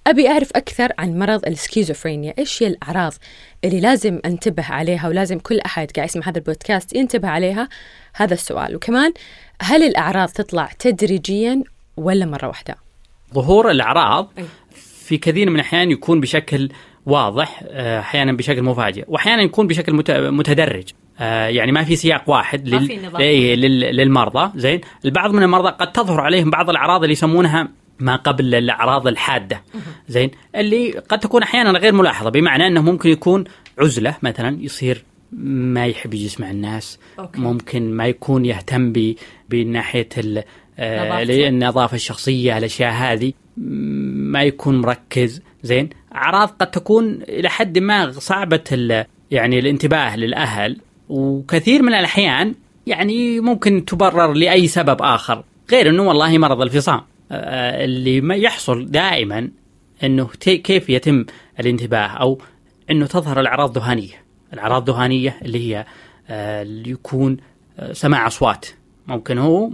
أبي 0.07 0.29
أعرف 0.29 0.49
أكثر 0.55 0.91
عن 0.97 1.19
مرض 1.19 1.45
السكيزوفرينيا. 1.47 2.33
إيش 2.37 2.63
هي 2.63 2.67
الأعراض 2.67 3.13
اللي 3.63 3.79
لازم 3.79 4.19
أنتبه 4.25 4.65
عليها 4.71 5.07
ولازم 5.07 5.39
كل 5.39 5.59
أحد 5.59 5.91
قاعد 5.91 6.09
يسمع 6.09 6.23
هذا 6.27 6.37
البودكاست 6.37 6.95
ينتبه 6.95 7.27
عليها؟ 7.27 7.69
هذا 8.15 8.33
السؤال. 8.33 8.75
وكمان 8.75 9.13
هل 9.61 9.83
الأعراض 9.83 10.29
تطلع 10.29 10.69
تدريجيا 10.79 11.63
ولا 11.97 12.25
مرة 12.25 12.47
واحدة؟ 12.47 12.75
ظهور 13.33 13.71
الأعراض 13.71 14.31
في 14.75 15.17
كثير 15.17 15.49
من 15.49 15.55
الأحيان 15.55 15.91
يكون 15.91 16.21
بشكل 16.21 16.69
واضح 17.05 17.63
آه، 17.67 17.99
أحيانا 17.99 18.33
بشكل 18.33 18.63
مفاجئ 18.63 19.05
وأحيانا 19.07 19.41
يكون 19.41 19.67
بشكل 19.67 19.93
متدرج. 20.31 20.83
آه، 21.19 21.47
يعني 21.47 21.71
ما 21.71 21.83
في 21.83 21.95
سياق 21.95 22.29
واحد 22.29 22.67
لل... 22.67 23.15
إيه، 23.19 23.55
للمرضى. 23.91 24.59
زين؟ 24.59 24.81
البعض 25.05 25.33
من 25.33 25.43
المرضى 25.43 25.69
قد 25.69 25.91
تظهر 25.91 26.21
عليهم 26.21 26.49
بعض 26.49 26.69
الأعراض 26.69 27.01
اللي 27.01 27.13
يسمونها 27.13 27.67
ما 27.99 28.15
قبل 28.15 28.55
الأعراض 28.55 29.07
الحادة. 29.07 29.61
زين؟ 30.07 30.31
اللي 30.55 30.91
قد 30.91 31.19
تكون 31.19 31.43
أحيانا 31.43 31.79
غير 31.79 31.93
ملاحظة 31.93 32.29
بمعنى 32.29 32.67
أنه 32.67 32.81
ممكن 32.81 33.09
يكون 33.09 33.43
عزلة 33.79 34.15
مثلا 34.21 34.61
يصير 34.61 35.03
ما 35.31 35.85
يحب 35.85 36.13
يجلس 36.13 36.39
مع 36.39 36.51
الناس 36.51 36.99
أوكي. 37.19 37.41
ممكن 37.41 37.91
ما 37.91 38.07
يكون 38.07 38.45
يهتم 38.45 38.93
بناحية 39.49 40.09
آه 40.17 40.43
النظافه 40.79 41.95
الشخصية 41.95 42.57
الأشياء 42.57 42.93
هذه. 42.93 43.33
ما 43.57 44.43
يكون 44.43 44.81
مركز. 44.81 45.41
زين. 45.63 45.89
أعراض 46.15 46.49
قد 46.59 46.71
تكون 46.71 47.21
إلى 47.29 47.49
حد 47.49 47.79
ما 47.79 48.11
صعبة 48.11 49.05
يعني 49.31 49.59
الانتباه 49.59 50.15
للأهل. 50.15 50.77
وكثير 51.09 51.81
من 51.81 51.93
الأحيان 51.93 52.55
يعني 52.87 53.39
ممكن 53.39 53.85
تبرر 53.85 54.33
لأي 54.33 54.67
سبب 54.67 55.01
آخر. 55.01 55.43
غير 55.71 55.89
إنه 55.89 56.03
والله 56.03 56.37
مرض 56.37 56.61
الفصام. 56.61 57.01
آه، 57.31 57.85
اللي 57.85 58.21
ما 58.21 58.35
يحصل 58.35 58.85
دائما 58.91 59.49
إنه 60.03 60.29
كيف 60.43 60.89
يتم 60.89 61.25
الانتباه 61.59 62.07
أو 62.07 62.41
إنه 62.91 63.05
تظهر 63.05 63.39
الأعراض 63.39 63.77
ذهانيه 63.77 64.25
الأعراض 64.53 64.89
الذهانيه 64.89 65.37
اللي 65.41 65.69
هي 65.69 65.85
آه، 66.29 66.61
اللي 66.61 66.89
يكون 66.91 67.37
آه، 67.79 67.93
سماع 67.93 68.27
أصوات. 68.27 68.65
ممكن 69.07 69.37
هو 69.37 69.69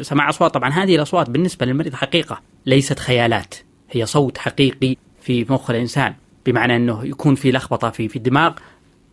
سماع 0.00 0.28
أصوات. 0.28 0.54
طبعا 0.54 0.70
هذه 0.70 0.96
الأصوات 0.96 1.30
بالنسبة 1.30 1.66
للمريض 1.66 1.94
حقيقة 1.94 2.40
ليست 2.66 2.98
خيالات 2.98 3.54
هي 3.90 4.06
صوت 4.06 4.38
حقيقي 4.38 4.96
في 5.20 5.46
مخ 5.48 5.70
الإنسان 5.70 6.14
بمعنى 6.46 6.76
أنه 6.76 7.06
يكون 7.06 7.34
في 7.34 7.52
لخبطة 7.52 7.90
في 7.90 8.08
في 8.08 8.16
الدماغ 8.16 8.52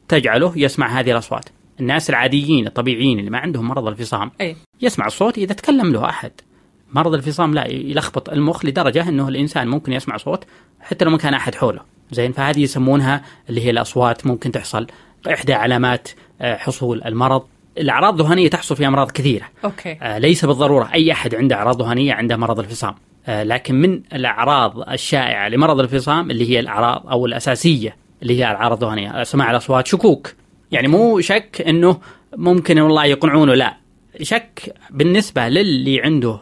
تجعله 0.08 0.54
يسمع 0.56 1.00
هذه 1.00 1.12
الأصوات. 1.12 1.50
الناس 1.80 2.10
العاديين 2.10 2.68
الطبيعيين 2.68 3.20
اللي 3.20 3.30
ما 3.30 3.38
عندهم 3.38 3.68
مرض 3.68 3.88
الفصام 3.88 4.32
أي. 4.42 4.56
يسمع 4.82 5.06
الصوت 5.06 5.38
إذا 5.38 5.54
تكلم 5.54 5.94
له 5.94 6.06
أحد. 6.06 6.32
مرض 6.94 7.14
الفصام 7.14 7.54
لا 7.54 7.68
يلخبط 7.68 8.30
المخ 8.30 8.66
لدرجة 8.66 9.10
أنه 9.10 9.28
الإنسان 9.28 9.68
ممكن 9.68 9.94
يسمع 9.94 10.18
صوت 10.18 10.46
حتى 10.80 11.06
لو 11.06 11.12
ما 11.12 11.18
كان 11.18 11.34
أحد 11.34 11.56
حوله. 11.56 11.82
زين 12.12 12.32
فهذه 12.32 12.60
يسمونها 12.60 13.22
اللي 13.50 13.66
هي 13.66 13.70
الأصوات 13.70 14.28
ممكن 14.28 14.52
تحصل. 14.52 14.88
إحدى 15.34 15.54
علامات 15.54 16.10
آه، 16.42 16.58
حصول 16.58 17.04
المرض. 17.06 17.44
الأعراض 17.78 18.22
الذهانيه 18.22 18.50
تحصل 18.50 18.76
في 18.76 18.88
أمراض 18.88 19.12
كثيرة. 19.12 19.46
أوكي. 19.66 19.98
آه 20.02 20.18
ليس 20.18 20.46
بالضرورة 20.46 20.90
أي 20.94 21.12
أحد 21.12 21.36
عنده 21.36 21.56
أعراض 21.56 21.82
ذهانيه 21.82 22.14
عنده 22.14 22.38
مرض 22.38 22.60
الفصام. 22.60 22.96
آه، 23.28 23.44
لكن 23.44 23.76
من 23.76 24.02
الأعراض 24.14 24.90
الشائعة 24.90 25.50
لمرض 25.50 25.80
الفصام 25.80 26.32
اللي 26.32 26.50
هي 26.50 26.60
الأعراض 26.60 27.08
أو 27.08 27.26
الأساسية 27.26 27.96
اللي 28.22 28.40
هي 28.40 28.52
الأعراض 28.52 28.84
الذهنية. 28.84 29.24
سماع 29.24 29.52
الأصوات 29.52 29.88
شكوك. 29.88 30.34
يعني 30.72 30.88
مو 30.88 31.20
شك 31.20 31.64
إنه 31.68 31.98
ممكن 32.38 32.80
والله 32.80 33.06
يقنعونه 33.06 33.54
لا. 33.54 33.78
شك 34.22 34.76
بالنسبة 34.90 35.50
للي 35.50 36.02
عنده 36.02 36.40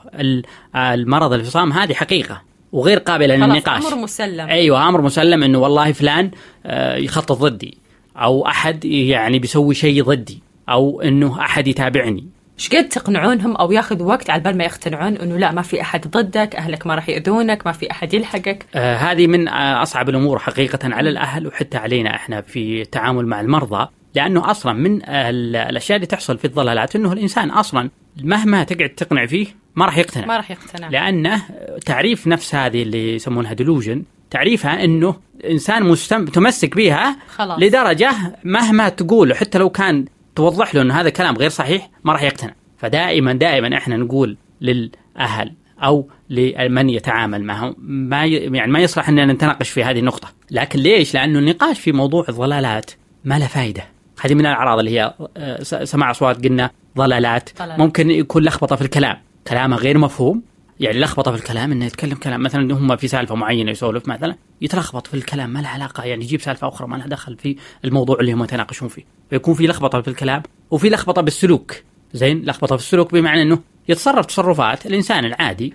المرض 0.76 1.34
الفصام 1.34 1.72
هذه 1.74 1.94
حقيقة 1.94 2.42
وغير 2.72 3.00
قابلة 3.00 3.36
للنقاش. 3.36 3.86
أمر 3.86 3.96
مسلم. 3.96 4.48
أيوه 4.48 4.90
أمر 4.90 5.02
مسلم 5.02 5.44
إنه 5.44 5.60
والله 5.60 5.92
فلان 5.92 6.32
آه، 6.66 6.96
يخطط 6.96 7.38
ضدي 7.38 7.78
أو 8.18 8.48
أحد 8.48 8.86
يعني 8.86 9.40
بيسوي 9.40 9.76
شيء 9.76 10.04
ضدي. 10.04 10.42
أو 10.70 11.01
إنه 11.01 11.41
أحد 11.41 11.68
يتابعني 11.68 12.27
إيش 12.60 12.70
قد 12.70 12.89
تقنعونهم 12.89 13.56
أو 13.56 13.72
ياخذ 13.72 14.03
وقت 14.03 14.30
على 14.30 14.41
بال 14.41 14.58
ما 14.58 14.63
يقتنعون 14.63 15.18
إنه 15.18 15.38
لا 15.38 15.51
ما 15.51 15.62
في 15.62 15.82
أحد 15.82 16.08
ضدك، 16.08 16.56
أهلك 16.56 16.88
ما 16.88 16.96
راح 16.96 17.10
ياذونك، 17.10 17.65
ما 17.68 17.72
في 17.72 17.91
أحد 17.91 18.13
يلحقك؟ 18.13 18.65
آه 18.75 18.96
هذه 18.96 19.27
من 19.27 19.48
آه 19.48 19.82
أصعب 19.82 20.10
الأمور 20.10 20.39
حقيقة 20.39 20.80
على 20.84 21.10
الأهل 21.10 21.48
وحتى 21.48 21.77
علينا 21.77 22.15
إحنا 22.15 22.41
في 22.41 22.82
التعامل 22.82 23.25
مع 23.25 23.41
المرضى، 23.41 23.88
لأنه 24.15 24.51
أصلا 24.51 24.74
من 24.74 25.01
الأشياء 25.06 25.96
اللي 25.96 26.08
تحصل 26.08 26.38
في 26.38 26.46
الضلالات 26.46 26.96
إنه 26.96 27.13
الإنسان 27.13 27.50
أصلا 27.50 27.89
مهما 28.24 28.63
تقعد 28.63 28.89
تقنع 28.89 29.25
فيه 29.25 29.48
ما 29.75 29.86
راح 29.86 29.98
يقتنع 29.98 30.25
ما 30.25 30.38
راح 30.38 30.51
يقتنع 30.51 30.89
لأنه 30.89 31.41
تعريف 31.86 32.27
نفس 32.27 32.56
هذه 32.56 32.84
اللي 32.84 33.15
يسمونها 33.15 33.53
ديلوجن 33.53 34.03
تعريفها 34.30 34.84
إنه 34.84 35.15
إنسان 35.50 35.84
مستم... 35.84 36.25
تمسك 36.25 36.75
بها 36.75 37.18
خلاص. 37.36 37.60
لدرجة 37.60 38.12
مهما 38.44 38.89
تقول 38.89 39.36
حتى 39.36 39.58
لو 39.58 39.70
كان 39.70 40.06
توضح 40.36 40.76
له 40.76 40.82
انه 40.82 41.00
هذا 41.00 41.08
الكلام 41.08 41.36
غير 41.36 41.50
صحيح 41.50 41.90
ما 42.04 42.14
راح 42.14 42.24
يقتنع. 42.24 42.54
فدائما 42.78 43.34
دائما 43.34 43.78
إحنا 43.78 43.98
نقول 43.98 44.38
للأهل 44.62 45.54
أو 45.84 46.10
لمن 46.30 46.90
يتعامل 46.90 47.44
معهم 47.44 47.76
ما. 47.80 48.26
يعني 48.26 48.72
ما 48.72 48.80
يصلح 48.80 49.10
إننا 49.10 49.34
نتناقش 49.34 49.70
في 49.70 49.84
هذه 49.84 50.00
النقطة. 50.00 50.28
لكن 50.52 50.80
ليش؟ 50.80 51.14
لأنه 51.14 51.40
النقاش 51.40 51.80
في 51.80 51.92
موضوع 51.92 52.26
الضلالات 52.30 52.92
ما 53.26 53.40
له 53.40 53.48
فائده 53.48 53.84
هذه 54.22 54.34
من 54.34 54.46
الأعراض 54.46 54.80
اللي 54.80 55.00
هي 55.00 55.14
آه، 55.38 55.64
سماع 55.64 56.12
أصوات 56.12 56.44
قلنا 56.46 56.70
ضلالات. 56.98 57.50
ممكن 57.62 58.12
يكون 58.12 58.44
لخبطة 58.44 58.76
في 58.76 58.82
الكلام. 58.82 59.18
كلامه 59.48 59.78
غير 59.78 59.98
مفهوم. 59.98 60.42
يعني 60.82 61.00
لخبطة 61.00 61.32
في 61.32 61.38
الكلام 61.38 61.72
إنه 61.72 61.86
يتكلم 61.86 62.14
كلام 62.14 62.44
مثلا 62.44 62.74
هم 62.74 62.96
في 62.96 63.08
سالفة 63.08 63.36
معينة 63.36 63.72
يسولف 63.72 64.08
مثلا 64.08 64.36
يتلخبط 64.62 65.08
في 65.08 65.14
الكلام 65.14 65.50
ما 65.50 65.60
له 65.60 65.68
علاقة 65.68 66.04
يعني 66.04 66.24
يجيب 66.24 66.42
سالفة 66.42 66.68
أخرى 66.68 66.88
ما 66.88 66.96
لها 66.96 67.08
دخل 67.08 67.38
في 67.38 67.56
الموضوع 67.86 68.20
اللي 68.20 68.34
هم 68.34 68.44
يتناقشون 68.44 68.88
فيه. 68.88 69.04
فيكون 69.30 69.54
في 69.54 69.68
لخبطة 69.68 70.02
في 70.02 70.08
الكلام 70.08 70.44
وفي 70.72 70.90
لخبطة 70.90 71.22
بالسلوك. 71.22 71.74
زين؟ 72.14 72.42
لخبطة 72.46 72.76
في 72.76 72.84
السلوك 72.84 73.14
بمعنى 73.14 73.42
إنه 73.42 73.60
يتصرف 73.90 74.26
تصرفات 74.26 74.86
الإنسان 74.86 75.26
العادي 75.26 75.74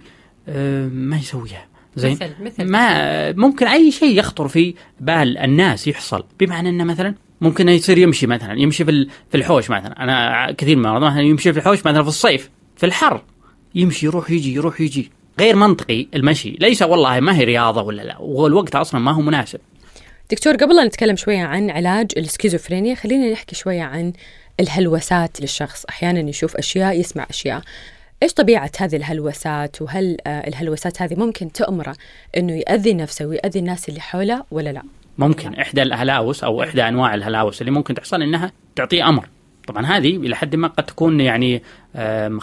آه، 0.48 0.86
ما 0.86 1.16
يسويها. 1.16 1.66
زين؟ 1.96 2.12
مثل 2.12 2.34
مثل. 2.40 2.70
ما 2.70 3.32
ممكن 3.32 3.66
أي 3.66 3.90
شيء 3.90 4.18
يخطر 4.18 4.48
في 4.48 4.74
بال 5.00 5.38
الناس 5.38 5.88
يحصل. 5.88 6.24
بمعنى 6.40 6.68
إنه 6.68 6.84
مثلا 6.84 7.14
ممكن 7.40 7.68
يصير 7.68 7.98
يمشي 7.98 8.26
مثلا 8.26 8.52
يمشي 8.60 8.84
في 8.84 9.34
الحوش 9.34 9.70
مثلا. 9.70 10.02
أنا 10.02 10.52
كثير 10.52 10.76
من 10.76 11.00
مثلا 11.00 11.20
يمشي 11.20 11.52
في 11.52 11.58
الحوش 11.58 11.78
مثلا 11.78 12.02
في 12.02 12.08
الصيف 12.08 12.50
في 12.76 12.86
الحر. 12.86 13.22
يمشي 13.76 14.06
يروح 14.06 14.30
يجي 14.30 14.54
يروح 14.54 14.80
يجي. 14.80 15.10
غير 15.40 15.56
منطقي 15.56 16.06
المشي. 16.14 16.50
ليس 16.60 16.82
والله 16.82 17.20
ما 17.20 17.36
هي 17.36 17.44
رياضة 17.44 17.82
ولا 17.82 18.02
لا. 18.02 18.18
والوقت 18.18 18.76
أصلا 18.76 19.00
ما 19.00 19.12
هو 19.12 19.20
مناسب. 19.20 19.60
دكتور 20.30 20.56
قبل 20.56 20.76
لا 20.76 20.84
نتكلم 20.84 21.16
شوية 21.16 21.42
عن 21.42 21.70
علاج 21.70 22.10
السكيزوفرينيا 22.16 22.94
خلينا 22.94 23.32
نحكي 23.32 23.54
شوية 23.54 23.82
عن 23.82 24.12
الهلوسات 24.60 25.40
للشخص. 25.40 25.84
أحيانا 25.84 26.30
يشوف 26.30 26.56
أشياء 26.56 27.00
يسمع 27.00 27.26
أشياء. 27.30 27.62
إيش 28.22 28.32
طبيعة 28.32 28.70
هذه 28.78 28.96
الهلوسات؟ 28.96 29.82
وهل 29.82 30.16
آه، 30.26 30.48
الهلوسات 30.48 31.02
هذه 31.02 31.14
ممكن 31.14 31.52
تأمره 31.52 31.96
إنه 32.36 32.52
يأذي 32.52 32.94
نفسه 32.94 33.26
ويأذي 33.26 33.58
الناس 33.58 33.88
اللي 33.88 34.00
حوله 34.00 34.44
ولا 34.50 34.70
لا؟ 34.70 34.82
ممكن. 35.18 35.54
إحدى 35.54 35.82
الهلاوس 35.82 36.44
أو 36.44 36.62
إحدى 36.62 36.82
أنواع 36.82 37.14
الهلاوس 37.14 37.60
اللي 37.60 37.72
ممكن 37.72 37.94
تحصل 37.94 38.22
إنها 38.22 38.52
تعطيه 38.76 39.08
أمر. 39.08 39.28
طبعا 39.66 39.86
هذه 39.86 40.16
إلى 40.16 40.36
حد 40.36 40.56
ما 40.56 40.68
قد 40.68 40.84
تكون 40.86 41.20
يعني 41.20 41.62
آم، 41.96 42.40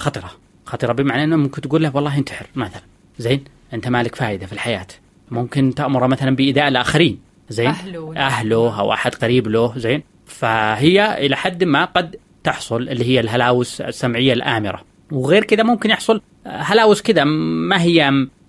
خطره 0.65 0.93
بمعنى 0.93 1.23
إنه 1.23 1.35
ممكن 1.35 1.61
تقول 1.61 1.83
له 1.83 1.95
والله 1.95 2.17
انتحر 2.17 2.45
مثلا. 2.55 2.81
زين؟ 3.17 3.43
أنت 3.73 3.87
مالك 3.87 4.15
فائده 4.15 4.45
في 4.45 4.53
الحياة. 4.53 4.87
ممكن 5.31 5.75
تامره 5.75 6.07
مثلا 6.07 6.35
بايذاء 6.35 6.67
الآخرين. 6.67 7.19
زين؟ 7.49 7.67
أهله. 7.67 8.13
أهله 8.17 8.79
أو 8.79 8.93
أحد 8.93 9.15
قريب 9.15 9.47
له. 9.47 9.73
زين؟ 9.77 10.03
فهي 10.25 11.25
إلى 11.25 11.35
حد 11.35 11.63
ما 11.63 11.85
قد 11.85 12.15
تحصل 12.43 12.89
اللي 12.89 13.05
هي 13.05 13.19
الهلاوس 13.19 13.81
السمعية 13.81 14.33
الآمرة. 14.33 14.81
وغير 15.11 15.43
كذا 15.43 15.63
ممكن 15.63 15.89
يحصل 15.89 16.21
هلاوس 16.45 17.01
كذا 17.01 17.23
ما 17.23 17.81
هي 17.81 17.95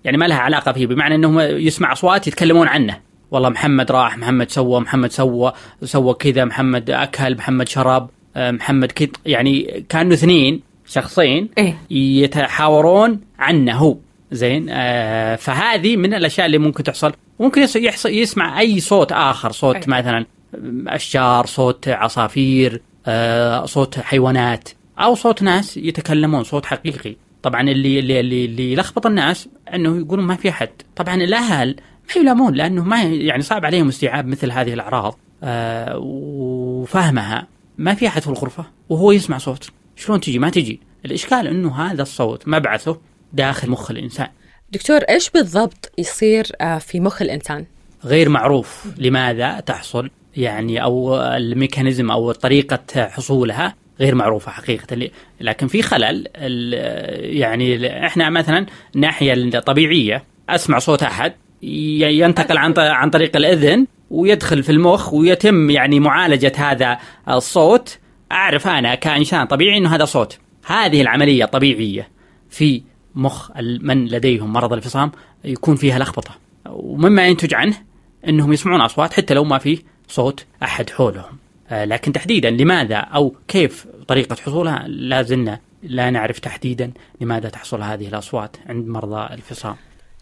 يعني 0.03 0.17
ما 0.17 0.25
لها 0.25 0.37
علاقة 0.37 0.71
فيه 0.71 0.87
بمعنى 0.87 1.15
انه 1.15 1.43
يسمع 1.43 1.91
أصوات 1.91 2.27
يتكلمون 2.27 2.67
عنه. 2.67 2.99
والله 3.31 3.49
محمد 3.49 3.91
راح 3.91 4.17
محمد 4.17 4.51
سوى 4.51 4.81
محمد 4.81 5.11
سوى 5.11 5.53
سوى 5.83 6.13
كذا 6.13 6.45
محمد 6.45 6.89
أكل 6.89 7.35
محمد 7.35 7.67
شرب 7.69 8.09
محمد 8.37 8.91
كذا 8.91 9.09
يعني 9.25 9.85
كانوا 9.89 10.13
اثنين. 10.13 10.61
شخصين 10.87 11.49
إيه. 11.57 11.77
يتحاورون 11.89 13.21
عنه. 13.39 13.73
هو 13.73 13.97
زين؟ 14.31 14.65
آه 14.69 15.35
فهذه 15.35 15.97
من 15.97 16.13
الأشياء 16.13 16.45
اللي 16.45 16.57
ممكن 16.57 16.83
تحصل. 16.83 17.13
ممكن 17.39 17.67
يحصل 17.75 18.09
يسمع 18.09 18.59
أي 18.59 18.79
صوت 18.79 19.11
آخر 19.11 19.51
صوت 19.51 19.75
أي. 19.75 19.83
مثلا 19.87 20.25
أشجار 20.87 21.45
صوت 21.45 21.87
عصافير 21.87 22.81
آه 23.07 23.65
صوت 23.65 23.99
حيوانات 23.99 24.69
أو 24.99 25.15
صوت 25.15 25.43
ناس 25.43 25.77
يتكلمون 25.77 26.43
صوت 26.43 26.65
حقيقي. 26.65 27.15
طبعا 27.43 27.61
اللي 27.61 27.99
اللي 27.99 28.19
اللي, 28.19 28.45
اللي 28.45 28.73
يلخبط 28.73 29.05
الناس 29.05 29.49
إنه 29.73 29.97
يقولون 29.97 30.25
ما 30.25 30.35
في 30.35 30.49
أحد. 30.49 30.69
طبعا 30.95 31.15
الأهل 31.15 31.75
ما 32.15 32.21
يلامون 32.21 32.53
لأنه 32.53 32.83
ما 32.83 33.03
يعني 33.03 33.41
صعب 33.41 33.65
عليهم 33.65 33.87
استيعاب 33.87 34.27
مثل 34.27 34.51
هذه 34.51 34.73
الأعراض. 34.73 35.17
آه 35.43 35.97
وفهمها. 35.97 37.47
ما 37.77 37.93
في 37.93 38.07
أحد 38.07 38.21
في 38.21 38.27
الغرفة 38.27 38.65
وهو 38.89 39.11
يسمع 39.11 39.37
صوت. 39.37 39.69
شلون 39.95 40.19
تجي؟ 40.19 40.39
ما 40.39 40.49
تجي. 40.49 40.79
الإشكال 41.05 41.47
إنه 41.47 41.75
هذا 41.81 42.01
الصوت 42.01 42.47
مبعثه 42.47 42.99
داخل 43.33 43.69
مخ 43.69 43.91
الإنسان. 43.91 44.27
دكتور 44.71 44.97
إيش 44.97 45.29
بالضبط 45.29 45.91
يصير 45.97 46.45
آه، 46.61 46.77
في 46.77 46.99
مخ 46.99 47.21
الإنسان؟ 47.21 47.65
غير 48.05 48.29
معروف 48.29 48.85
لماذا 48.97 49.59
تحصل 49.59 50.09
يعني 50.37 50.83
أو 50.83 51.17
الميكانيزم 51.21 52.11
أو 52.11 52.31
طريقة 52.31 53.07
حصولها 53.07 53.75
غير 53.99 54.15
معروفة 54.15 54.51
حقيقة. 54.51 54.95
ل- 54.95 55.11
لكن 55.41 55.67
في 55.67 55.81
خلل 55.81 56.27
يعني 57.39 57.87
إحنا 58.05 58.29
مثلا 58.29 58.65
الناحيه 58.95 59.33
الطبيعيه 59.33 60.23
أسمع 60.49 60.79
صوت 60.79 61.03
أحد 61.03 61.33
ينتقل 61.61 62.57
عن 62.57 62.73
عن 62.77 63.09
طريق 63.09 63.35
الإذن 63.35 63.87
ويدخل 64.11 64.63
في 64.63 64.71
المخ 64.71 65.13
ويتم 65.13 65.69
يعني 65.69 65.99
معالجة 65.99 66.51
هذا 66.57 66.97
الصوت. 67.29 67.97
أعرف 68.35 68.67
أنا 68.67 68.95
كإنسان 68.95 69.45
طبيعي 69.47 69.77
إنه 69.77 69.95
هذا 69.95 70.05
صوت. 70.05 70.37
هذه 70.65 71.01
العملية 71.01 71.45
طبيعية 71.45 72.09
في 72.49 72.81
مخ 73.15 73.51
من 73.57 74.07
لديهم 74.07 74.53
مرض 74.53 74.73
الفصام 74.73 75.11
يكون 75.43 75.75
فيها 75.75 75.99
لخبطة. 75.99 76.35
ومما 76.65 77.27
ينتج 77.27 77.53
عنه 77.53 77.75
إنهم 78.27 78.53
يسمعون 78.53 78.81
أصوات 78.81 79.13
حتى 79.13 79.33
لو 79.33 79.43
ما 79.43 79.57
في 79.57 79.81
صوت 80.07 80.45
أحد 80.63 80.89
حولهم. 80.89 81.37
آه، 81.69 81.85
لكن 81.85 82.11
تحديدا 82.11 82.49
لماذا 82.49 82.95
أو 82.95 83.35
كيف 83.47 83.87
طريقة 84.07 84.35
حصولها؟ 84.35 84.83
لا 84.87 85.21
زلنا 85.21 85.59
لا 85.83 86.09
نعرف 86.09 86.39
تحديدا 86.39 86.91
لماذا 87.21 87.49
تحصل 87.49 87.81
هذه 87.81 88.07
الأصوات 88.07 88.57
عند 88.69 88.87
مرضى 88.87 89.33
الفصام 89.33 89.75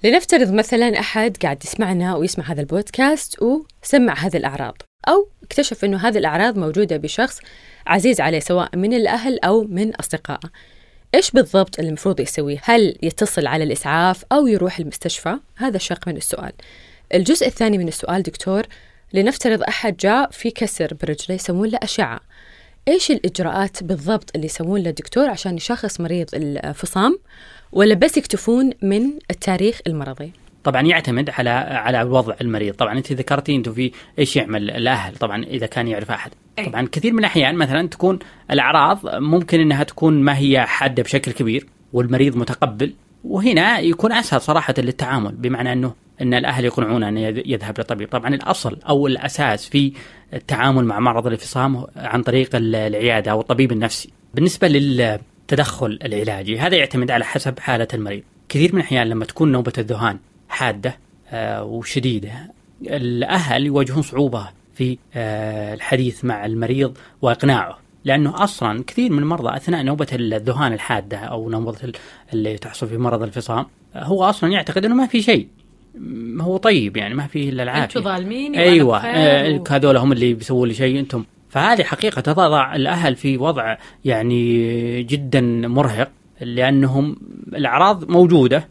لنفترض 0.04 0.54
مثلا 0.54 1.00
أحد 1.00 1.38
قاعد 1.44 1.64
يسمعنا 1.64 2.16
ويسمع 2.16 2.46
هذا 2.46 2.62
البودكاست 2.62 3.40
وسمع 3.42 4.14
هذه 4.14 4.38
الأعراض 4.38 4.82
أو 5.08 5.28
اكتشف 5.44 5.86
إنه 5.86 5.98
هذه 5.98 6.18
الأعراض 6.18 6.58
موجودة 6.58 6.98
بشخص 6.98 7.40
عزيز 7.88 8.22
عليه 8.22 8.40
سواء 8.40 8.78
من 8.78 8.94
الأهل 8.94 9.40
أو 9.40 9.64
من 9.64 9.96
أصدقائه 9.96 10.50
إيش 11.16 11.32
بالضبط 11.32 11.80
اللي 11.80 11.88
المفروض 11.90 12.20
يسويه؟ 12.20 12.58
هل 12.64 12.98
يتصل 13.02 13.48
على 13.48 13.64
الإسعاف 13.64 14.26
أو 14.32 14.48
يروح 14.48 14.80
المستشفى؟ 14.80 15.36
هذا 15.56 15.78
شق 15.78 16.08
من 16.08 16.18
السؤال. 16.18 16.52
الجزء 17.14 17.48
الثاني 17.48 17.78
من 17.78 17.88
السؤال 17.88 18.24
دكتور 18.24 18.64
لنفترض 19.14 19.64
أحد 19.64 19.98
جاء 19.98 20.32
في 20.32 20.52
كسر 20.52 20.94
برجله 20.94 21.36
يسوون 21.36 21.70
له 21.70 21.80
أشعة. 21.84 22.20
إيش 22.88 23.12
الإجراءات 23.12 23.84
بالضبط 23.84 24.32
اللي 24.36 24.46
يسوون 24.46 24.82
له 24.82 24.90
الدكتور 24.90 25.30
عشان 25.30 25.56
يشخص 25.58 26.00
مريض 26.00 26.28
الفصام 26.34 27.20
ولا 27.72 27.96
بس 27.96 28.18
يكتفون 28.18 28.72
من 28.82 29.12
التاريخ 29.32 29.80
المرضي؟ 29.88 30.32
طبعا 30.64 30.82
يعتمد 30.82 31.30
على 31.30 31.50
على 31.50 32.04
وضع 32.04 32.36
المريض. 32.42 32.74
طبعا 32.74 32.98
أنت 32.98 33.12
ذكرتي 33.14 33.56
أنتم 33.56 33.74
في 33.74 33.92
إيش 34.20 34.36
يعمل 34.36 34.70
الأهل 34.72 35.16
طبعا 35.16 35.44
إذا 35.44 35.66
كان 35.66 35.88
يعرف 35.88 36.12
أحد. 36.12 36.32
أي. 36.60 36.66
طبعا 36.66 36.88
كثير 36.92 37.14
من 37.14 37.20
الأحيان 37.20 37.56
مثلا 37.56 37.88
تكون 37.88 38.20
الأعراض 38.52 39.00
ممكن 39.16 39.60
إنها 39.60 39.84
تكون 39.84 40.22
ما 40.24 40.38
هي 40.38 40.62
حادة 40.66 41.04
بشكل 41.04 41.32
كبير 41.32 41.66
والمريض 41.94 42.38
متقبل 42.38 42.94
وهنا 43.24 43.80
يكون 43.80 44.12
أسهل 44.12 44.42
صراحة 44.42 44.74
للتعامل 44.78 45.32
بمعنى 45.32 45.74
أنه 45.74 45.94
إن 46.22 46.34
الأهل 46.34 46.66
يقنعون 46.66 47.04
أن 47.04 47.18
يذ- 47.18 47.42
يذهب 47.46 47.78
للطبيب 47.78 48.10
طبعا 48.10 48.34
الأصل 48.36 48.78
أو 48.90 49.08
الأساس 49.08 49.70
في 49.70 49.94
التعامل 50.34 50.86
مع 50.86 51.00
مرض 51.00 51.26
الانفصام 51.28 51.86
عن 51.96 52.22
طريق 52.24 52.56
ال- 52.56 52.76
العيادة 52.76 53.32
أو 53.32 53.42
الطبيب 53.42 53.72
النفسي. 53.72 54.10
بالنسبة 54.34 54.68
للتدخل 54.68 56.00
العلاجي 56.06 56.60
هذا 56.60 56.76
يعتمد 56.76 57.12
على 57.12 57.26
حسب 57.26 57.60
حالة 57.60 57.88
المريض. 57.94 58.24
كثير 58.50 58.70
من 58.76 58.82
الأحيان 58.82 59.08
لما 59.08 59.26
تكون 59.26 59.52
نوبة 59.52 59.74
الذهان 59.78 60.18
حادة 60.54 60.98
آه، 61.32 61.64
وشديدة. 61.64 62.32
الأهل 62.82 63.66
يواجهون 63.66 64.02
صعوبة 64.02 64.48
في 64.76 64.98
آه، 65.16 65.74
الحديث 65.74 66.26
مع 66.26 66.46
المريض 66.46 66.98
وإقناعه 67.22 67.80
لأنه 68.06 68.44
أصلا 68.44 68.84
كثير 68.88 69.12
من 69.12 69.20
المرضى 69.20 69.58
أثناء 69.58 69.84
نوبة 69.84 70.08
الذهان 70.14 70.74
الحادة 70.74 71.18
أو 71.18 71.50
نوبة 71.50 71.76
اللي 72.34 72.58
تحصل 72.58 72.88
في 72.88 72.98
مرض 72.98 73.24
الفصام 73.24 73.66
هو 73.96 74.24
أصلا 74.24 74.52
يعتقد 74.52 74.86
أنه 74.86 74.96
ما 74.96 75.08
في 75.08 75.22
شيء. 75.22 75.48
هو 76.42 76.58
طيب 76.58 76.98
يعني 76.98 77.14
ما 77.14 77.28
فيه 77.28 77.50
إلا 77.50 77.64
العافية. 77.64 77.84
أنتم 77.84 78.02
ظالمين 78.02 78.56
أيوه 78.56 78.98
آه 78.98 79.64
هذول 79.70 79.98
هم 79.98 80.12
اللي 80.12 80.34
بيسووا 80.34 80.68
لي 80.68 80.74
شيء 80.74 81.00
أنتم. 81.00 81.24
فهذه 81.50 81.84
حقيقة 81.84 82.22
تضع 82.22 82.76
الأهل 82.76 83.16
في 83.16 83.38
وضع 83.38 83.78
يعني 84.06 85.04
جدا 85.04 85.42
مرهق 85.68 86.12
لأنهم 86.42 87.16
الأعراض 87.54 88.12
موجودة. 88.12 88.68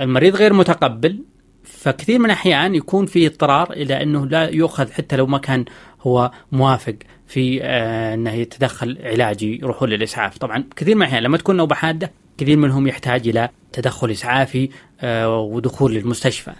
المريض 0.00 0.36
غير 0.36 0.52
متقبل 0.52 1.24
فكثير 1.64 2.18
من 2.18 2.24
الأحيان 2.24 2.74
يكون 2.74 3.06
في 3.06 3.26
اضطرار 3.26 3.72
إلى 3.72 4.02
أنه 4.02 4.26
لا 4.26 4.48
يؤخذ 4.48 4.90
حتى 4.90 5.16
لو 5.16 5.26
ما 5.26 5.38
كان 5.38 5.64
هو 6.00 6.30
موافق 6.52 6.94
في 7.26 7.62
آه 7.62 8.14
إنه 8.14 8.32
يتدخل 8.32 8.98
علاجي 9.02 9.58
يروحون 9.58 9.88
للإسعاف، 9.88 10.38
طبعا 10.38 10.64
كثير 10.76 10.94
من 10.94 11.02
الأحيان 11.02 11.22
لما 11.22 11.38
تكون 11.38 11.56
نوبة 11.56 11.74
حادة 11.74 12.12
كثير 12.38 12.56
منهم 12.56 12.86
يحتاج 12.86 13.28
إلى 13.28 13.48
تدخل 13.72 14.10
إسعافي 14.10 14.68
آه 15.00 15.38
ودخول 15.38 15.94
للمستشفى. 15.94 16.52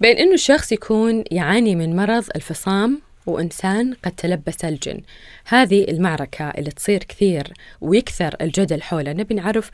بين 0.00 0.16
إنه 0.16 0.34
الشخص 0.34 0.72
يكون 0.72 1.24
يعاني 1.30 1.76
من 1.76 1.96
مرض 1.96 2.24
الفصام 2.36 3.00
وإنسان 3.26 3.94
قد 4.04 4.12
تلبس 4.12 4.64
الجن. 4.64 5.00
هذه 5.46 5.84
المعركة 5.88 6.44
اللي 6.44 6.70
تصير 6.70 6.98
كثير 6.98 7.52
ويكثر 7.80 8.36
الجدل 8.40 8.82
حولها 8.82 9.12
نبي 9.12 9.34
نعرف 9.34 9.70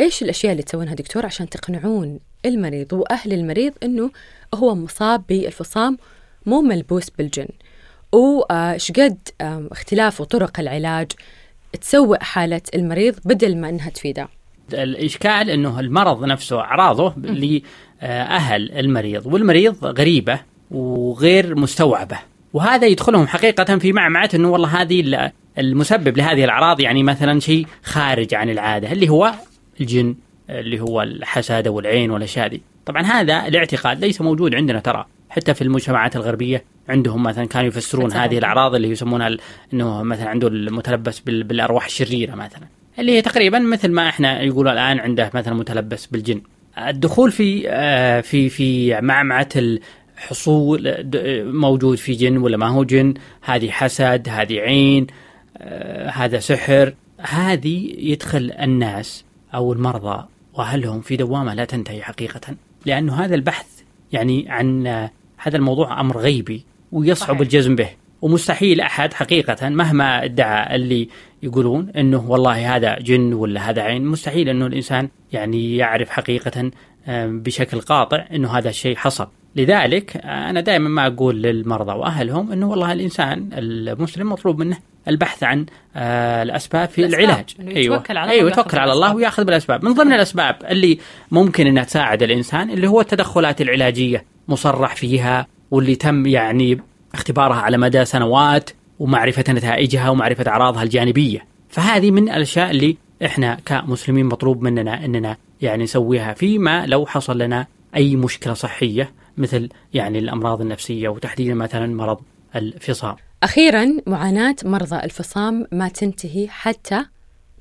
إيش 0.00 0.22
الأشياء 0.22 0.52
اللي 0.52 0.62
تسوونها 0.62 0.94
دكتور 0.94 1.26
عشان 1.26 1.48
تقنعون 1.48 2.18
المريض 2.46 2.92
وأهل 2.92 3.32
المريض 3.32 3.72
أنه 3.82 4.10
هو 4.54 4.74
مصاب 4.74 5.22
بالفصام 5.28 5.98
مو 6.46 6.60
ملبوس 6.60 7.10
بالجن. 7.10 7.48
وش 8.12 8.92
قد 8.92 9.18
اختلاف 9.72 10.22
طرق 10.22 10.60
العلاج 10.60 11.12
تسوء 11.80 12.18
حالة 12.22 12.60
المريض 12.74 13.14
بدل 13.24 13.56
ما 13.56 13.68
أنها 13.68 13.90
تفيده. 13.90 14.28
الإشكال 14.72 15.50
أنه 15.50 15.80
المرض 15.80 16.24
نفسه 16.24 16.60
أعراضه 16.60 17.14
لأهل 17.16 18.72
المريض 18.72 19.26
والمريض 19.26 19.84
غريبة 19.84 20.40
وغير 20.70 21.54
مستوعبة. 21.54 22.18
وهذا 22.52 22.86
يدخلهم 22.86 23.26
حقيقة 23.26 23.78
في 23.78 23.92
معمعة 23.92 24.30
أنه 24.34 24.50
والله 24.50 24.80
هذه 24.80 25.30
المسبب 25.58 26.16
لهذه 26.16 26.44
الأعراض 26.44 26.80
يعني 26.80 27.02
مثلا 27.02 27.40
شيء 27.40 27.66
خارج 27.84 28.34
عن 28.34 28.50
العادة 28.50 28.92
اللي 28.92 29.08
هو 29.08 29.32
الجن. 29.80 30.14
اللي 30.58 30.80
هو 30.80 31.02
الحسادة 31.02 31.70
والعين 31.70 32.10
والأشياء 32.10 32.48
دي. 32.48 32.62
طبعا 32.86 33.02
هذا 33.02 33.46
الاعتقاد 33.46 34.00
ليس 34.00 34.20
موجود 34.20 34.54
عندنا 34.54 34.80
ترى. 34.80 35.06
حتى 35.30 35.54
في 35.54 35.62
المجتمعات 35.62 36.16
الغربية 36.16 36.64
عندهم 36.88 37.22
مثلا 37.22 37.44
كانوا 37.44 37.68
يفسرون 37.68 38.12
هذه 38.12 38.38
الأعراض 38.38 38.74
اللي 38.74 38.90
يسمونها 38.90 39.36
أنه 39.74 40.02
مثلا 40.02 40.28
عنده 40.28 40.48
المتلبس 40.48 41.20
بالأرواح 41.20 41.84
الشريرة 41.84 42.34
مثلا. 42.34 42.66
اللي 42.98 43.12
هي 43.12 43.22
تقريبا 43.22 43.58
مثل 43.58 43.90
ما 43.90 44.08
إحنا 44.08 44.42
يقولوا 44.42 44.72
الآن 44.72 44.98
عنده 44.98 45.30
مثلا 45.34 45.54
متلبس 45.54 46.06
بالجن. 46.06 46.40
الدخول 46.78 47.32
في 47.32 47.64
آه، 47.68 48.20
في 48.20 48.48
في 48.48 49.00
معمعة 49.00 49.48
حصول 50.16 50.94
موجود 51.52 51.98
في 51.98 52.12
جن 52.12 52.36
ولا 52.36 52.56
ما 52.56 52.68
هو 52.68 52.84
جن؟ 52.84 53.14
هذه 53.42 53.70
حسد 53.70 54.28
هذه 54.28 54.58
عين 54.58 55.06
آه، 55.58 56.10
هذا 56.10 56.38
سحر. 56.38 56.94
هذه 57.18 57.94
يدخل 57.98 58.52
الناس 58.60 59.24
أو 59.54 59.72
المرضى 59.72 60.24
وأهلهم 60.60 61.00
في 61.00 61.16
دوامة 61.16 61.54
لا 61.54 61.64
تنتهي 61.64 62.02
حقيقة. 62.02 62.40
لأنه 62.86 63.14
هذا 63.14 63.34
البحث 63.34 63.66
يعني 64.12 64.46
عن 64.48 64.86
هذا 65.36 65.56
الموضوع 65.56 66.00
أمر 66.00 66.18
غيبي 66.18 66.64
ويصعب 66.92 67.28
صحيح. 67.28 67.40
الجزم 67.40 67.76
به. 67.76 67.88
ومستحيل 68.22 68.80
أحد 68.80 69.14
حقيقة 69.14 69.68
مهما 69.68 70.24
ادعى 70.24 70.76
اللي 70.76 71.08
يقولون 71.42 71.90
أنه 71.90 72.30
والله 72.30 72.76
هذا 72.76 72.98
جن 72.98 73.32
ولا 73.32 73.70
هذا 73.70 73.82
عين 73.82 74.04
مستحيل 74.04 74.48
أنه 74.48 74.66
الإنسان 74.66 75.08
يعني 75.32 75.76
يعرف 75.76 76.10
حقيقة 76.10 76.70
بشكل 77.08 77.80
قاطع 77.80 78.26
أنه 78.32 78.58
هذا 78.58 78.68
الشيء 78.68 78.96
حصل. 78.96 79.28
لذلك 79.56 80.16
أنا 80.24 80.60
دائما 80.60 80.88
ما 80.88 81.06
أقول 81.06 81.42
للمرضى 81.42 81.92
وأهلهم 81.92 82.52
إنه 82.52 82.70
والله 82.70 82.92
الإنسان 82.92 83.48
المسلم 83.52 84.32
مطلوب 84.32 84.58
منه 84.58 84.78
البحث 85.08 85.42
عن 85.42 85.66
آه 85.96 86.42
الأسباب 86.42 86.88
في 86.88 86.98
الأسباب. 86.98 87.20
العلاج 87.24 87.54
أيوه 87.60 87.96
يتوكل 87.96 88.16
على 88.16 88.30
أيوه 88.30 88.50
يتوكل 88.50 88.78
على 88.78 88.92
الله 88.92 89.14
ويأخذ 89.14 89.44
بالأسباب 89.44 89.84
من 89.84 89.94
ضمن 89.94 90.12
الأسباب 90.12 90.56
اللي 90.68 90.98
ممكن 91.30 91.66
انها 91.66 91.84
تساعد 91.84 92.22
الإنسان 92.22 92.70
اللي 92.70 92.88
هو 92.88 93.00
التدخلات 93.00 93.60
العلاجية 93.60 94.24
مصرح 94.48 94.96
فيها 94.96 95.46
واللي 95.70 95.94
تم 95.96 96.26
يعني 96.26 96.80
اختبارها 97.14 97.56
على 97.56 97.78
مدى 97.78 98.04
سنوات 98.04 98.70
ومعرفة 98.98 99.44
نتائجها 99.48 100.08
ومعرفة 100.08 100.44
أعراضها 100.48 100.82
الجانبية 100.82 101.44
فهذه 101.68 102.10
من 102.10 102.22
الأشياء 102.22 102.70
اللي 102.70 102.96
إحنا 103.24 103.58
كمسلمين 103.66 104.26
مطلوب 104.26 104.62
مننا 104.62 105.04
إننا 105.04 105.36
يعني 105.60 105.82
نسويها 105.84 106.32
فيما 106.34 106.86
لو 106.86 107.06
حصل 107.06 107.38
لنا 107.38 107.66
أي 107.96 108.16
مشكلة 108.16 108.54
صحية 108.54 109.12
مثل 109.36 109.68
يعني 109.94 110.18
الأمراض 110.18 110.60
النفسية 110.60 111.08
وتحديدا 111.08 111.54
مثلا 111.54 111.94
مرض 111.94 112.18
الفصام. 112.56 113.16
أخيرا 113.42 113.96
معاناة 114.06 114.56
مرضى 114.64 114.96
الفصام 114.96 115.66
ما 115.72 115.88
تنتهي 115.88 116.48
حتى 116.48 117.04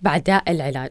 بعد 0.02 0.42
العلاج. 0.48 0.90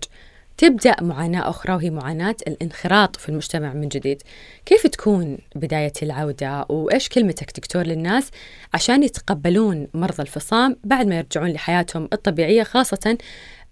تبدأ 0.56 0.96
معاناة 1.00 1.50
أخرى 1.50 1.74
وهي 1.74 1.90
معاناة 1.90 2.36
الانخراط 2.46 3.16
في 3.16 3.28
المجتمع 3.28 3.72
من 3.72 3.88
جديد. 3.88 4.22
كيف 4.66 4.86
تكون 4.86 5.38
بداية 5.54 5.92
العودة 6.02 6.66
وإيش 6.68 7.08
كلمتك 7.08 7.56
دكتور 7.56 7.82
للناس 7.82 8.30
عشان 8.74 9.02
يتقبلون 9.02 9.88
مرضى 9.94 10.22
الفصام 10.22 10.76
بعد 10.84 11.06
ما 11.06 11.16
يرجعون 11.18 11.50
لحياتهم 11.50 12.08
الطبيعية 12.12 12.62
خاصة 12.62 13.18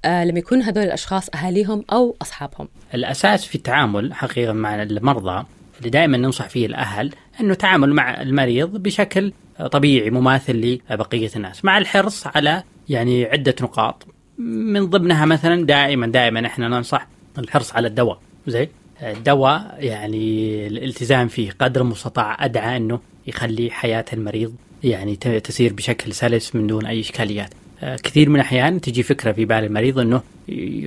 آه 0.04 0.24
لما 0.24 0.38
يكون 0.38 0.62
هذول 0.62 0.84
الأشخاص 0.84 1.28
أهاليهم 1.34 1.84
أو 1.92 2.16
أصحابهم. 2.22 2.68
الأساس 2.94 3.44
في 3.44 3.54
التعامل 3.54 4.14
حقيقة 4.14 4.52
مع 4.52 4.82
المرضى 4.82 5.46
اللي 5.78 5.90
دائما 5.90 6.16
ننصح 6.16 6.48
فيه 6.48 6.66
الأهل 6.66 7.12
إنه 7.40 7.54
تعامل 7.54 7.92
مع 7.92 8.22
المريض 8.22 8.76
بشكل 8.82 9.32
طبيعي 9.72 10.10
مماثل 10.10 10.80
لبقية 10.90 11.30
الناس 11.36 11.64
مع 11.64 11.78
الحرص 11.78 12.26
على 12.26 12.62
يعني 12.88 13.24
عدة 13.24 13.54
نقاط. 13.60 14.06
من 14.38 14.86
ضمنها 14.86 15.24
مثلا 15.24 15.66
دائما 15.66 16.06
دائما 16.06 16.46
إحنا 16.46 16.68
ننصح 16.68 17.06
الحرص 17.38 17.72
على 17.72 17.88
الدواء. 17.88 18.18
زي 18.46 18.68
الدواء 19.02 19.76
يعني 19.78 20.66
الالتزام 20.66 21.28
فيه 21.28 21.50
قدر 21.58 21.80
المستطاع 21.80 22.44
أدعى 22.44 22.76
إنه 22.76 23.00
يخلي 23.26 23.70
حياة 23.70 24.04
المريض 24.12 24.54
يعني 24.84 25.16
تسير 25.16 25.72
بشكل 25.72 26.12
سلس 26.12 26.54
من 26.54 26.66
دون 26.66 26.86
أي 26.86 27.00
إشكاليات. 27.00 27.50
كثير 27.80 28.28
من 28.28 28.36
الأحيان 28.36 28.80
تجي 28.80 29.02
فكرة 29.02 29.32
في 29.32 29.44
بال 29.44 29.64
المريض 29.64 29.98
إنه 29.98 30.22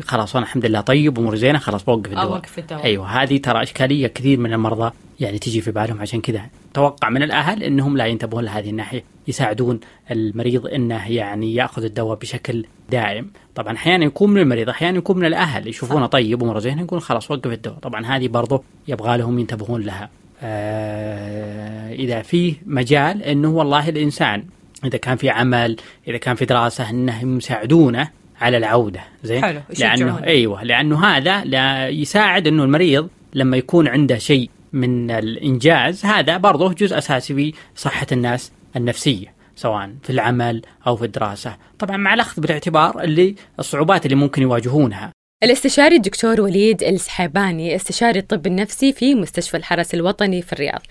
خلاص 0.01 0.35
أنا 0.35 0.45
الحمد 0.45 0.65
لله 0.65 0.81
طيب 0.81 1.17
وأمور 1.17 1.35
زينة 1.35 1.59
خلاص 1.59 1.83
بوقف 1.83 2.05
الدواء. 2.05 2.25
أوقف 2.25 2.59
الدواء. 2.59 2.83
أيوه 2.83 3.07
هذه 3.07 3.37
ترى 3.37 3.63
إشكالية 3.63 4.07
كثير 4.07 4.39
من 4.39 4.53
المرضى 4.53 4.91
يعني 5.19 5.39
تجي 5.39 5.61
في 5.61 5.71
بالهم 5.71 6.01
عشان 6.01 6.21
كذا 6.21 6.41
توقع 6.73 7.09
من 7.09 7.23
الأهل 7.23 7.63
إنهم 7.63 7.97
لا 7.97 8.05
ينتبهون 8.05 8.43
لهذه 8.45 8.69
الناحية 8.69 9.03
يساعدون 9.27 9.79
المريض 10.11 10.67
إنه 10.67 11.11
يعني 11.11 11.55
يأخذ 11.55 11.83
الدواء 11.83 12.17
بشكل 12.17 12.65
دائم. 12.89 13.31
طبعا 13.55 13.75
أحيانا 13.75 14.05
يكون 14.05 14.29
من 14.29 14.41
المريض 14.41 14.69
أحيانا 14.69 14.97
يكون 14.97 15.17
من 15.17 15.25
الأهل 15.25 15.67
يشوفونه 15.67 16.05
طيب 16.05 16.41
وامور 16.41 16.59
زينة 16.59 16.81
يقول 16.81 17.01
خلاص 17.01 17.31
وقف 17.31 17.51
الدواء. 17.51 17.77
طبعا 17.79 18.05
هذه 18.05 18.27
برضه 18.27 18.63
يبغى 18.87 19.17
لهم 19.17 19.39
ينتبهون 19.39 19.81
لها. 19.81 20.09
آه 20.43 21.93
إذا 21.93 22.21
في 22.21 22.55
مجال 22.65 23.23
إنه 23.23 23.49
والله 23.49 23.89
الإنسان 23.89 24.43
إذا 24.85 24.97
كان 24.97 25.17
في 25.17 25.29
عمل 25.29 25.77
إذا 26.07 26.17
كان 26.17 26.35
في 26.35 26.45
دراسة 26.45 26.89
انهم 26.89 27.37
يساعدونه 27.37 28.09
على 28.41 28.57
العودة 28.57 29.01
زين؟ 29.23 29.41
حلو 29.41 29.61
لأنه 29.79 30.23
أيوه 30.23 30.63
لأنه 30.63 31.05
هذا 31.05 31.43
لا 31.43 31.89
يساعد 31.89 32.47
إنه 32.47 32.63
المريض 32.63 33.09
لما 33.33 33.57
يكون 33.57 33.87
عنده 33.87 34.17
شيء 34.17 34.49
من 34.73 35.11
الإنجاز 35.11 36.05
هذا 36.05 36.37
برضه 36.37 36.73
جزء 36.73 36.97
أساسي 36.97 37.35
في 37.35 37.53
صحة 37.75 38.07
الناس 38.11 38.51
النفسية 38.75 39.33
سواء 39.55 39.91
في 40.03 40.09
العمل 40.09 40.61
أو 40.87 40.95
في 40.95 41.05
الدراسة. 41.05 41.57
طبعا 41.79 41.97
مع 41.97 42.13
الأخذ 42.13 42.41
بالاعتبار 42.41 43.03
اللي 43.03 43.35
الصعوبات 43.59 44.05
اللي 44.05 44.15
ممكن 44.15 44.41
يواجهونها. 44.41 45.11
الاستشاري 45.43 45.95
الدكتور 45.95 46.41
وليد 46.41 46.83
السحيباني 46.83 47.75
استشاري 47.75 48.19
الطب 48.19 48.47
النفسي 48.47 48.93
في 48.93 49.15
مستشفى 49.15 49.57
الحرس 49.57 49.93
الوطني 49.93 50.41
في 50.41 50.53
الرياض. 50.53 50.81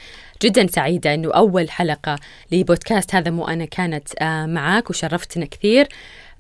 جدا 0.43 0.67
سعيدة 0.67 1.15
أنه 1.15 1.33
أول 1.33 1.71
حلقة 1.71 2.17
لبودكاست 2.53 3.15
هذا 3.15 3.31
مو 3.31 3.49
أنا 3.49 3.65
كانت 3.65 4.09
آه، 4.19 4.47
معاك 4.47 4.91
وشرفتنا 4.91 5.47
كثير. 5.47 5.89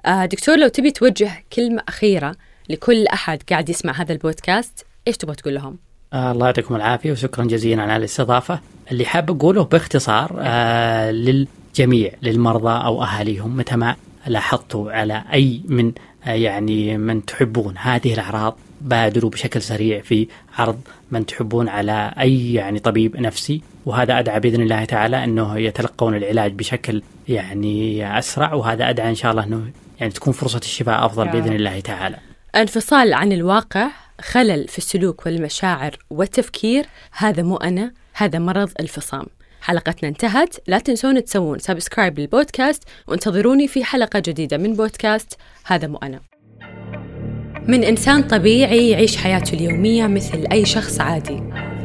آه، 0.06 0.24
دكتور 0.24 0.56
لو 0.56 0.68
تبي 0.68 0.90
توجه 0.90 1.30
كلمة 1.52 1.82
أخيرة 1.88 2.34
لكل 2.68 3.06
أحد 3.06 3.42
قاعد 3.50 3.68
يسمع 3.68 3.92
هذا 3.92 4.12
البودكاست 4.12 4.86
إيش 5.08 5.16
تبغى 5.16 5.34
تقول 5.34 5.54
لهم؟ 5.54 5.78
آه 6.12 6.32
الله 6.32 6.46
يعطيكم 6.46 6.76
العافية 6.76 7.12
وشكرا 7.12 7.44
جزيلا 7.44 7.82
على 7.82 7.96
الاستضافة. 7.96 8.60
اللي 8.92 9.04
حاب 9.04 9.30
أقوله 9.30 9.64
باختصار 9.64 10.42
للجميع 11.10 12.12
للمرضى 12.22 12.84
أو 12.86 13.02
أهاليهم 13.02 13.56
متى 13.56 13.76
ما 13.76 13.96
لاحظتوا 14.26 14.92
على 14.92 15.24
أي 15.32 15.60
من 15.64 15.92
يعني 16.34 16.98
من 16.98 17.24
تحبون 17.24 17.74
هذه 17.78 18.14
الأعراض 18.14 18.58
بادروا 18.80 19.30
بشكل 19.30 19.62
سريع 19.62 20.00
في 20.00 20.28
عرض 20.58 20.80
من 21.10 21.26
تحبون 21.26 21.68
على 21.68 22.14
أي 22.20 22.54
يعني 22.54 22.78
طبيب 22.78 23.16
نفسي 23.16 23.62
وهذا 23.86 24.18
أدعى 24.18 24.40
بإذن 24.40 24.62
الله 24.62 24.84
تعالى 24.84 25.24
إنه 25.24 25.58
يتلقون 25.58 26.14
العلاج 26.14 26.52
بشكل 26.52 27.02
يعني 27.28 28.18
أسرع 28.18 28.54
وهذا 28.54 28.90
أدعى 28.90 29.10
إن 29.10 29.14
شاء 29.14 29.30
الله 29.30 29.44
إنه 29.44 29.70
يعني 30.00 30.12
تكون 30.12 30.32
فرصة 30.32 30.58
الشفاء 30.58 31.06
أفضل 31.06 31.28
بإذن 31.28 31.52
الله 31.52 31.80
تعالى. 31.80 32.16
انفصال 32.56 33.14
عن 33.14 33.32
الواقع 33.32 33.88
خلل 34.20 34.68
في 34.68 34.78
السلوك 34.78 35.26
والمشاعر 35.26 35.98
والتفكير 36.10 36.86
هذا 37.12 37.42
مو 37.42 37.56
أنا 37.56 37.92
هذا 38.14 38.38
مرض 38.38 38.70
الفصام. 38.80 39.26
حلقتنا 39.60 40.08
انتهت. 40.08 40.56
لا 40.66 40.78
تنسون 40.78 41.24
تسوون 41.24 41.58
سبسكرايب 41.58 42.18
للبودكاست 42.18 42.84
وانتظروني 43.08 43.68
في 43.68 43.84
حلقة 43.84 44.18
جديدة 44.18 44.56
من 44.56 44.74
بودكاست. 44.74 45.36
هذا 45.66 45.88
مو 45.88 45.96
أنا. 45.96 46.20
من 47.68 47.84
إنسان 47.84 48.22
طبيعي 48.22 48.90
يعيش 48.90 49.16
حياته 49.16 49.54
اليومية 49.54 50.06
مثل 50.06 50.46
أي 50.52 50.64
شخص 50.64 51.00
عادي. 51.00 51.42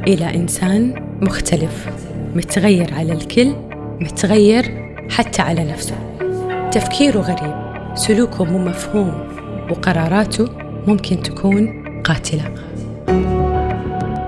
إلى 0.08 0.36
إنسان 0.36 0.94
مختلف. 1.22 1.90
متغير 2.36 2.94
على 2.94 3.14
الكل 3.14 3.56
متغير 4.02 4.94
حتى 5.10 5.42
على 5.42 5.64
نفسه. 5.64 5.96
تفكيره 6.72 7.20
غريب 7.20 7.74
سلوكه 7.96 8.44
مو 8.44 8.58
مفهوم 8.58 9.28
وقراراته 9.72 10.50
ممكن 10.88 11.22
تكون 11.24 11.84
قاتلة. 12.02 12.54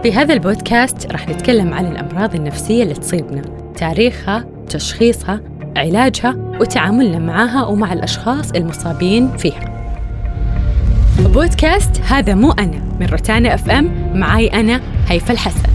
في 0.05 0.13
هذا 0.13 0.33
البودكاست 0.33 1.11
راح 1.11 1.29
نتكلم 1.29 1.73
عن 1.73 1.85
الأمراض 1.85 2.35
النفسية 2.35 2.83
اللي 2.83 2.93
تصيبنا 2.93 3.41
تاريخها 3.75 4.45
تشخيصها 4.69 5.41
علاجها 5.77 6.35
وتعاملنا 6.59 7.19
معها 7.19 7.65
ومع 7.65 7.93
الأشخاص 7.93 8.51
المصابين 8.51 9.37
فيها. 9.37 9.89
بودكاست 11.19 12.01
هذا 12.01 12.33
مو 12.35 12.51
أنا 12.51 12.81
من 12.99 13.05
روتانا 13.05 13.53
أف 13.53 13.69
أم 13.69 14.11
معاي 14.19 14.47
أنا 14.47 14.81
هيفا 15.07 15.33
الحسن. 15.33 15.74